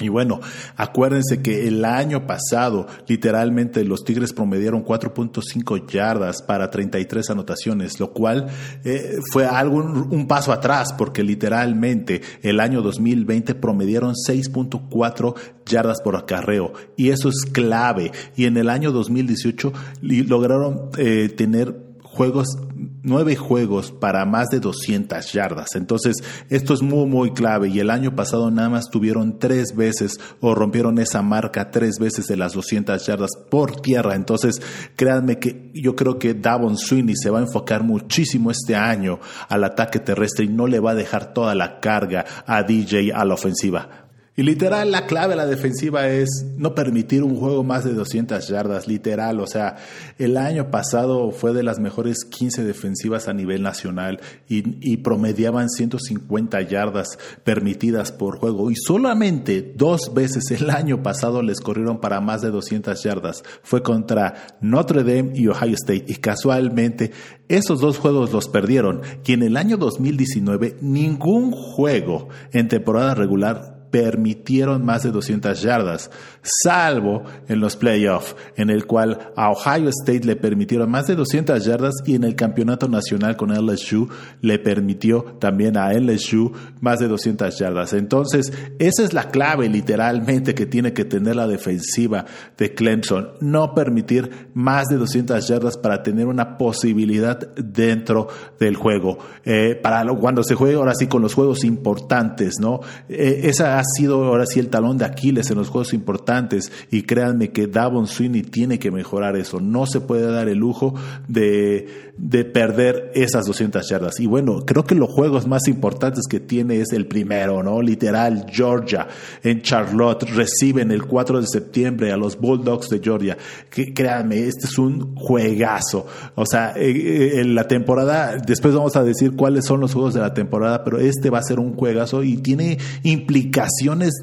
Y 0.00 0.08
bueno, 0.08 0.40
acuérdense 0.76 1.42
que 1.42 1.68
el 1.68 1.84
año 1.84 2.26
pasado, 2.26 2.86
literalmente, 3.06 3.84
los 3.84 4.04
Tigres 4.04 4.32
promediaron 4.32 4.84
4.5 4.84 5.86
yardas 5.86 6.42
para 6.42 6.70
33 6.70 7.30
anotaciones, 7.30 8.00
lo 8.00 8.12
cual 8.12 8.48
eh, 8.84 9.18
fue 9.32 9.46
algo, 9.46 9.78
un 9.78 10.26
paso 10.26 10.52
atrás, 10.52 10.94
porque 10.96 11.22
literalmente 11.22 12.22
el 12.42 12.60
año 12.60 12.82
2020 12.82 13.54
promediaron 13.54 14.14
6.4 14.14 15.34
yardas 15.66 16.00
por 16.02 16.16
acarreo, 16.16 16.72
y 16.96 17.10
eso 17.10 17.28
es 17.28 17.44
clave. 17.50 18.12
Y 18.36 18.44
en 18.46 18.56
el 18.56 18.70
año 18.70 18.92
2018 18.92 19.72
lograron 20.02 20.90
eh, 20.96 21.28
tener 21.28 21.87
juegos, 22.18 22.58
nueve 23.04 23.36
juegos 23.36 23.92
para 23.92 24.24
más 24.24 24.48
de 24.48 24.58
200 24.58 25.32
yardas. 25.32 25.76
Entonces, 25.76 26.16
esto 26.50 26.74
es 26.74 26.82
muy, 26.82 27.06
muy 27.06 27.30
clave. 27.30 27.68
Y 27.68 27.78
el 27.78 27.90
año 27.90 28.16
pasado 28.16 28.50
nada 28.50 28.68
más 28.68 28.90
tuvieron 28.90 29.38
tres 29.38 29.76
veces 29.76 30.18
o 30.40 30.52
rompieron 30.52 30.98
esa 30.98 31.22
marca 31.22 31.70
tres 31.70 31.94
veces 32.00 32.26
de 32.26 32.36
las 32.36 32.54
200 32.54 33.06
yardas 33.06 33.30
por 33.48 33.80
tierra. 33.80 34.16
Entonces, 34.16 34.60
créanme 34.96 35.38
que 35.38 35.70
yo 35.74 35.94
creo 35.94 36.18
que 36.18 36.34
Davon 36.34 36.76
Sweeney 36.76 37.14
se 37.14 37.30
va 37.30 37.38
a 37.38 37.42
enfocar 37.42 37.84
muchísimo 37.84 38.50
este 38.50 38.74
año 38.74 39.20
al 39.48 39.62
ataque 39.62 40.00
terrestre 40.00 40.46
y 40.46 40.48
no 40.48 40.66
le 40.66 40.80
va 40.80 40.90
a 40.90 40.96
dejar 40.96 41.32
toda 41.32 41.54
la 41.54 41.78
carga 41.78 42.24
a 42.46 42.64
DJ 42.64 43.12
a 43.12 43.24
la 43.24 43.34
ofensiva. 43.34 44.07
Y 44.38 44.44
literal, 44.44 44.92
la 44.92 45.06
clave 45.06 45.30
de 45.30 45.36
la 45.36 45.46
defensiva 45.46 46.06
es 46.06 46.46
no 46.56 46.72
permitir 46.72 47.24
un 47.24 47.34
juego 47.34 47.64
más 47.64 47.82
de 47.82 47.92
200 47.92 48.46
yardas, 48.46 48.86
literal. 48.86 49.40
O 49.40 49.48
sea, 49.48 49.78
el 50.16 50.36
año 50.36 50.70
pasado 50.70 51.32
fue 51.32 51.52
de 51.52 51.64
las 51.64 51.80
mejores 51.80 52.18
15 52.24 52.62
defensivas 52.62 53.26
a 53.26 53.32
nivel 53.32 53.64
nacional 53.64 54.20
y, 54.48 54.98
promediaban 54.98 55.68
150 55.68 56.62
yardas 56.62 57.18
permitidas 57.42 58.12
por 58.12 58.38
juego. 58.38 58.70
Y 58.70 58.76
solamente 58.76 59.74
dos 59.76 60.14
veces 60.14 60.52
el 60.52 60.70
año 60.70 61.02
pasado 61.02 61.42
les 61.42 61.58
corrieron 61.60 61.98
para 61.98 62.20
más 62.20 62.40
de 62.40 62.52
200 62.52 63.02
yardas. 63.02 63.42
Fue 63.64 63.82
contra 63.82 64.46
Notre 64.60 65.02
Dame 65.02 65.32
y 65.34 65.48
Ohio 65.48 65.74
State. 65.74 66.04
Y 66.06 66.14
casualmente 66.14 67.10
esos 67.48 67.80
dos 67.80 67.98
juegos 67.98 68.32
los 68.32 68.48
perdieron. 68.48 69.00
Y 69.24 69.32
en 69.32 69.42
el 69.42 69.56
año 69.56 69.78
2019 69.78 70.76
ningún 70.80 71.50
juego 71.50 72.28
en 72.52 72.68
temporada 72.68 73.16
regular 73.16 73.77
permitieron 73.90 74.84
más 74.84 75.02
de 75.02 75.10
200 75.10 75.60
yardas, 75.62 76.10
salvo 76.42 77.24
en 77.48 77.60
los 77.60 77.76
playoffs, 77.76 78.36
en 78.56 78.70
el 78.70 78.86
cual 78.86 79.32
a 79.36 79.50
Ohio 79.50 79.88
State 79.88 80.24
le 80.24 80.36
permitieron 80.36 80.90
más 80.90 81.06
de 81.06 81.14
200 81.14 81.64
yardas 81.64 81.94
y 82.04 82.14
en 82.14 82.24
el 82.24 82.34
campeonato 82.34 82.88
nacional 82.88 83.36
con 83.36 83.50
LSU 83.50 84.08
le 84.40 84.58
permitió 84.58 85.36
también 85.38 85.76
a 85.76 85.92
LSU 85.92 86.52
más 86.80 86.98
de 86.98 87.08
200 87.08 87.58
yardas. 87.58 87.92
Entonces, 87.92 88.52
esa 88.78 89.02
es 89.02 89.12
la 89.12 89.30
clave 89.30 89.68
literalmente 89.68 90.54
que 90.54 90.66
tiene 90.66 90.92
que 90.92 91.04
tener 91.04 91.36
la 91.36 91.46
defensiva 91.46 92.24
de 92.56 92.74
Clemson, 92.74 93.30
no 93.40 93.74
permitir 93.74 94.48
más 94.54 94.86
de 94.88 94.96
200 94.96 95.46
yardas 95.46 95.76
para 95.76 96.02
tener 96.02 96.26
una 96.26 96.58
posibilidad 96.58 97.54
dentro 97.56 98.28
del 98.58 98.76
juego. 98.76 99.18
Eh, 99.44 99.78
para 99.80 100.04
cuando 100.14 100.42
se 100.42 100.54
juegue 100.54 100.76
ahora 100.76 100.94
sí 100.94 101.06
con 101.06 101.22
los 101.22 101.34
juegos 101.34 101.64
importantes, 101.64 102.54
¿no? 102.60 102.80
Eh, 103.08 103.40
esa 103.44 103.77
ha 103.78 103.84
sido 103.84 104.24
ahora 104.24 104.44
sí 104.44 104.58
el 104.58 104.68
talón 104.68 104.98
de 104.98 105.04
Aquiles 105.04 105.50
en 105.50 105.58
los 105.58 105.68
juegos 105.68 105.94
importantes 105.94 106.72
y 106.90 107.02
créanme 107.02 107.50
que 107.50 107.68
Davon 107.68 108.08
Sweeney 108.08 108.42
tiene 108.42 108.78
que 108.80 108.90
mejorar 108.90 109.36
eso. 109.36 109.60
No 109.60 109.86
se 109.86 110.00
puede 110.00 110.30
dar 110.30 110.48
el 110.48 110.58
lujo 110.58 110.94
de, 111.28 112.12
de 112.16 112.44
perder 112.44 113.12
esas 113.14 113.46
200 113.46 113.88
yardas. 113.88 114.18
Y 114.18 114.26
bueno, 114.26 114.64
creo 114.66 114.84
que 114.84 114.96
los 114.96 115.08
juegos 115.08 115.46
más 115.46 115.68
importantes 115.68 116.24
que 116.28 116.40
tiene 116.40 116.80
es 116.80 116.92
el 116.92 117.06
primero, 117.06 117.62
¿no? 117.62 117.80
Literal, 117.80 118.46
Georgia 118.50 119.06
en 119.44 119.62
Charlotte 119.62 120.24
reciben 120.24 120.90
el 120.90 121.04
4 121.06 121.40
de 121.40 121.46
septiembre 121.46 122.12
a 122.12 122.16
los 122.16 122.36
Bulldogs 122.38 122.88
de 122.88 122.98
Georgia. 122.98 123.38
Créanme, 123.70 124.40
este 124.40 124.66
es 124.66 124.76
un 124.78 125.14
juegazo. 125.14 126.04
O 126.34 126.44
sea, 126.44 126.72
eh, 126.76 126.90
eh, 126.90 127.40
en 127.40 127.54
la 127.54 127.68
temporada, 127.68 128.36
después 128.44 128.74
vamos 128.74 128.96
a 128.96 129.04
decir 129.04 129.36
cuáles 129.36 129.66
son 129.66 129.80
los 129.80 129.94
juegos 129.94 130.14
de 130.14 130.20
la 130.20 130.34
temporada, 130.34 130.82
pero 130.82 130.98
este 130.98 131.30
va 131.30 131.38
a 131.38 131.42
ser 131.42 131.60
un 131.60 131.74
juegazo 131.74 132.24
y 132.24 132.38
tiene 132.38 132.78
implicaciones 133.04 133.67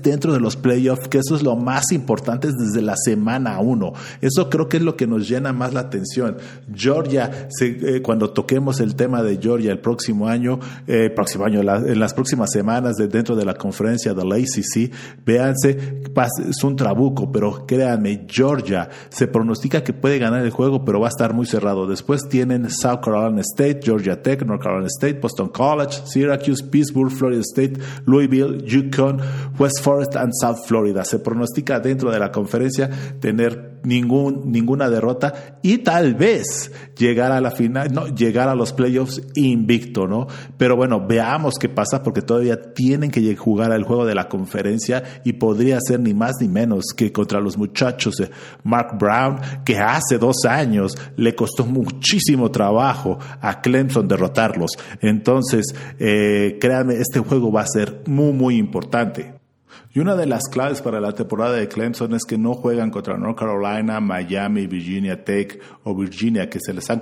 dentro 0.01 0.33
de 0.33 0.39
los 0.39 0.55
playoffs, 0.55 1.07
que 1.07 1.19
eso 1.19 1.35
es 1.35 1.43
lo 1.43 1.55
más 1.55 1.91
importante 1.91 2.49
desde 2.51 2.81
la 2.81 2.95
semana 2.95 3.59
uno. 3.59 3.93
Eso 4.21 4.49
creo 4.49 4.69
que 4.69 4.77
es 4.77 4.83
lo 4.83 4.95
que 4.95 5.07
nos 5.07 5.27
llena 5.27 5.53
más 5.53 5.73
la 5.73 5.81
atención. 5.81 6.37
Georgia, 6.73 7.49
eh, 7.61 8.01
cuando 8.01 8.29
toquemos 8.31 8.79
el 8.79 8.95
tema 8.95 9.23
de 9.23 9.37
Georgia 9.37 9.71
el 9.71 9.79
próximo 9.79 10.27
año, 10.27 10.59
eh, 10.87 11.09
próximo 11.09 11.45
año, 11.45 11.61
en 11.61 11.99
las 11.99 12.13
próximas 12.13 12.51
semanas 12.51 12.95
de, 12.95 13.07
dentro 13.07 13.35
de 13.35 13.45
la 13.45 13.55
conferencia 13.55 14.13
de 14.13 14.25
la 14.25 14.35
ACC, 14.35 14.91
véanse, 15.25 16.03
es 16.49 16.63
un 16.63 16.75
trabuco, 16.75 17.31
pero 17.31 17.65
créanme, 17.65 18.25
Georgia 18.27 18.89
se 19.09 19.27
pronostica 19.27 19.83
que 19.83 19.93
puede 19.93 20.19
ganar 20.19 20.43
el 20.43 20.51
juego, 20.51 20.85
pero 20.85 20.99
va 20.99 21.07
a 21.07 21.09
estar 21.09 21.33
muy 21.33 21.45
cerrado. 21.45 21.87
Después 21.87 22.21
tienen 22.29 22.69
South 22.69 22.99
Carolina 23.03 23.41
State, 23.41 23.81
Georgia 23.83 24.21
Tech, 24.21 24.45
North 24.45 24.61
Carolina 24.61 24.87
State, 24.87 25.19
Boston 25.19 25.49
College, 25.49 26.01
Syracuse, 26.05 26.63
Pittsburgh, 26.63 27.11
Florida 27.11 27.41
State, 27.41 27.79
Louisville, 28.05 28.63
Yukon, 28.65 29.19
West 29.57 29.81
Forest 29.81 30.15
and 30.15 30.31
South 30.39 30.65
Florida. 30.65 31.03
Se 31.05 31.19
pronostica 31.19 31.79
dentro 31.79 32.11
de 32.11 32.19
la 32.19 32.31
conferencia 32.31 32.89
tener 33.19 33.74
ningún, 33.85 34.51
ninguna 34.51 34.89
derrota 34.89 35.59
y 35.61 35.79
tal 35.79 36.15
vez 36.15 36.71
llegar 36.97 37.31
a 37.31 37.41
la 37.41 37.51
final, 37.51 37.93
no, 37.93 38.07
llegar 38.07 38.49
a 38.49 38.55
los 38.55 38.73
playoffs 38.73 39.21
invicto, 39.35 40.07
¿no? 40.07 40.27
Pero 40.57 40.75
bueno, 40.75 41.05
veamos 41.05 41.55
qué 41.59 41.69
pasa 41.69 42.03
porque 42.03 42.21
todavía 42.21 42.73
tienen 42.73 43.11
que 43.11 43.35
jugar 43.35 43.71
al 43.71 43.83
juego 43.83 44.05
de 44.05 44.15
la 44.15 44.27
conferencia 44.27 45.03
y 45.23 45.33
podría 45.33 45.79
ser 45.79 45.99
ni 45.99 46.13
más 46.13 46.33
ni 46.41 46.47
menos 46.47 46.85
que 46.95 47.11
contra 47.11 47.39
los 47.39 47.57
muchachos 47.57 48.15
de 48.15 48.29
Mark 48.63 48.97
Brown, 48.99 49.39
que 49.63 49.77
hace 49.77 50.17
dos 50.17 50.45
años 50.45 50.97
le 51.15 51.35
costó 51.35 51.65
muchísimo 51.65 52.51
trabajo 52.51 53.19
a 53.41 53.61
Clemson 53.61 54.07
derrotarlos. 54.07 54.71
Entonces, 55.01 55.75
eh, 55.99 56.57
créanme, 56.59 56.95
este 56.95 57.19
juego 57.19 57.51
va 57.51 57.61
a 57.61 57.67
ser 57.67 58.03
muy, 58.05 58.33
muy 58.33 58.57
importante. 58.57 59.35
Y 59.95 60.01
una 60.01 60.17
de 60.17 60.25
las 60.25 60.43
claves 60.51 60.81
para 60.81 60.99
la 60.99 61.13
temporada 61.13 61.53
de 61.53 61.69
Clemson 61.69 62.13
es 62.15 62.25
que 62.25 62.37
no 62.37 62.53
juegan 62.53 62.91
contra 62.91 63.17
North 63.17 63.39
Carolina, 63.39 64.01
Miami, 64.01 64.67
Virginia 64.67 65.23
Tech 65.23 65.57
o 65.85 65.95
Virginia, 65.95 66.49
que 66.49 66.59
se 66.59 66.73
les 66.73 66.89
han, 66.89 67.01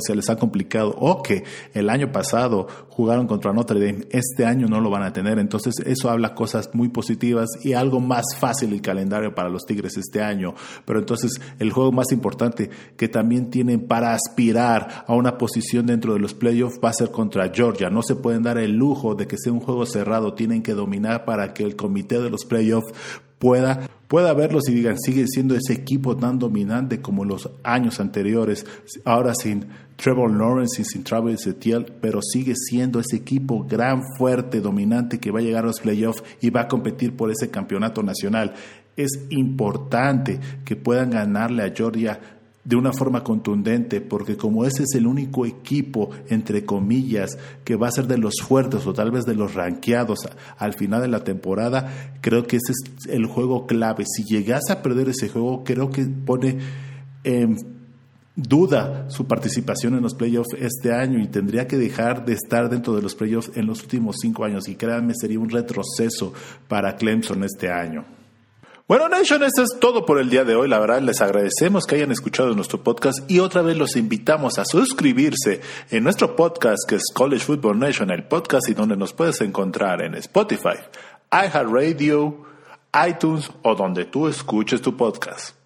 se 0.00 0.16
les 0.16 0.30
ha 0.30 0.36
complicado, 0.36 0.96
o 0.98 1.22
que 1.22 1.44
el 1.74 1.90
año 1.90 2.10
pasado 2.10 2.66
jugaron 2.88 3.26
contra 3.26 3.52
Notre 3.52 3.78
Dame. 3.78 4.06
Este 4.10 4.46
año 4.46 4.68
no 4.68 4.80
lo 4.80 4.88
van 4.88 5.02
a 5.02 5.12
tener. 5.12 5.38
Entonces, 5.38 5.74
eso 5.84 6.08
habla 6.08 6.34
cosas 6.34 6.70
muy 6.72 6.88
positivas 6.88 7.46
y 7.62 7.74
algo 7.74 8.00
más 8.00 8.24
fácil 8.38 8.72
el 8.72 8.80
calendario 8.80 9.34
para 9.34 9.50
los 9.50 9.66
Tigres 9.66 9.98
este 9.98 10.22
año. 10.22 10.54
Pero 10.86 10.98
entonces, 10.98 11.32
el 11.58 11.70
juego 11.72 11.92
más 11.92 12.10
importante 12.10 12.70
que 12.96 13.08
también 13.08 13.50
tienen 13.50 13.86
para 13.86 14.14
aspirar 14.14 15.04
a 15.06 15.12
una 15.12 15.36
posición 15.36 15.84
dentro 15.84 16.14
de 16.14 16.20
los 16.20 16.32
playoffs 16.32 16.80
va 16.82 16.88
a 16.88 16.94
ser 16.94 17.10
contra 17.10 17.50
Georgia. 17.52 17.90
No 17.90 18.02
se 18.02 18.16
pueden 18.16 18.42
dar 18.42 18.56
el 18.56 18.72
lujo 18.72 19.14
de 19.14 19.26
que 19.26 19.36
sea 19.36 19.52
un 19.52 19.60
juego 19.60 19.84
cerrado. 19.84 20.32
Tienen 20.32 20.62
que 20.62 20.72
dominar 20.72 21.26
para 21.26 21.52
que 21.52 21.64
el 21.64 21.76
comité 21.76 22.29
los 22.30 22.44
playoffs 22.44 22.92
pueda, 23.40 23.88
pueda 24.06 24.32
verlos 24.34 24.68
y 24.68 24.74
digan, 24.74 24.98
sigue 24.98 25.26
siendo 25.26 25.56
ese 25.56 25.72
equipo 25.72 26.16
tan 26.16 26.38
dominante 26.38 27.00
como 27.00 27.24
los 27.24 27.50
años 27.64 27.98
anteriores, 27.98 28.64
ahora 29.04 29.34
sin 29.34 29.66
Trevor 29.96 30.34
Lawrence 30.34 30.80
y 30.80 30.84
sin 30.84 31.02
Travis 31.02 31.46
Etienne, 31.46 31.86
pero 32.00 32.20
sigue 32.22 32.54
siendo 32.54 33.00
ese 33.00 33.16
equipo 33.16 33.66
gran, 33.68 34.02
fuerte, 34.16 34.60
dominante 34.60 35.18
que 35.18 35.30
va 35.30 35.40
a 35.40 35.42
llegar 35.42 35.64
a 35.64 35.68
los 35.68 35.80
playoffs 35.80 36.22
y 36.40 36.50
va 36.50 36.62
a 36.62 36.68
competir 36.68 37.16
por 37.16 37.30
ese 37.30 37.50
campeonato 37.50 38.02
nacional. 38.02 38.54
Es 38.96 39.26
importante 39.30 40.38
que 40.64 40.76
puedan 40.76 41.10
ganarle 41.10 41.62
a 41.62 41.72
Georgia 41.74 42.20
de 42.64 42.76
una 42.76 42.92
forma 42.92 43.24
contundente, 43.24 44.00
porque 44.00 44.36
como 44.36 44.64
ese 44.64 44.82
es 44.82 44.94
el 44.94 45.06
único 45.06 45.46
equipo, 45.46 46.10
entre 46.28 46.64
comillas, 46.64 47.38
que 47.64 47.76
va 47.76 47.88
a 47.88 47.92
ser 47.92 48.06
de 48.06 48.18
los 48.18 48.34
fuertes 48.42 48.86
o 48.86 48.92
tal 48.92 49.10
vez 49.10 49.24
de 49.24 49.34
los 49.34 49.54
ranqueados 49.54 50.28
al 50.58 50.74
final 50.74 51.00
de 51.00 51.08
la 51.08 51.24
temporada, 51.24 52.18
creo 52.20 52.46
que 52.46 52.56
ese 52.56 52.72
es 52.72 53.08
el 53.08 53.26
juego 53.26 53.66
clave. 53.66 54.04
Si 54.06 54.24
llegase 54.24 54.72
a 54.72 54.82
perder 54.82 55.08
ese 55.08 55.28
juego, 55.28 55.64
creo 55.64 55.90
que 55.90 56.04
pone 56.04 56.58
en 57.24 57.56
duda 58.36 59.06
su 59.10 59.26
participación 59.26 59.94
en 59.94 60.02
los 60.02 60.14
playoffs 60.14 60.54
este 60.58 60.92
año 60.92 61.18
y 61.18 61.28
tendría 61.28 61.66
que 61.66 61.76
dejar 61.76 62.24
de 62.24 62.34
estar 62.34 62.68
dentro 62.68 62.94
de 62.94 63.02
los 63.02 63.14
playoffs 63.14 63.50
en 63.56 63.66
los 63.66 63.82
últimos 63.82 64.16
cinco 64.20 64.44
años. 64.44 64.68
Y 64.68 64.76
créanme, 64.76 65.14
sería 65.14 65.40
un 65.40 65.50
retroceso 65.50 66.32
para 66.68 66.96
Clemson 66.96 67.42
este 67.44 67.70
año. 67.70 68.19
Bueno, 68.90 69.08
Nation, 69.08 69.44
esto 69.44 69.62
es 69.62 69.78
todo 69.78 70.04
por 70.04 70.18
el 70.18 70.30
día 70.30 70.42
de 70.42 70.56
hoy. 70.56 70.68
La 70.68 70.80
verdad, 70.80 71.00
les 71.00 71.20
agradecemos 71.20 71.86
que 71.86 71.94
hayan 71.94 72.10
escuchado 72.10 72.56
nuestro 72.56 72.82
podcast 72.82 73.20
y 73.30 73.38
otra 73.38 73.62
vez 73.62 73.76
los 73.76 73.94
invitamos 73.94 74.58
a 74.58 74.64
suscribirse 74.64 75.60
en 75.92 76.02
nuestro 76.02 76.34
podcast 76.34 76.78
que 76.88 76.96
es 76.96 77.04
College 77.14 77.44
Football 77.44 77.78
Nation, 77.78 78.10
el 78.10 78.24
podcast 78.24 78.68
y 78.68 78.74
donde 78.74 78.96
nos 78.96 79.12
puedes 79.12 79.40
encontrar 79.42 80.02
en 80.02 80.16
Spotify, 80.16 80.74
iHeartRadio, 81.30 82.44
iTunes 83.08 83.48
o 83.62 83.76
donde 83.76 84.06
tú 84.06 84.26
escuches 84.26 84.82
tu 84.82 84.96
podcast. 84.96 85.59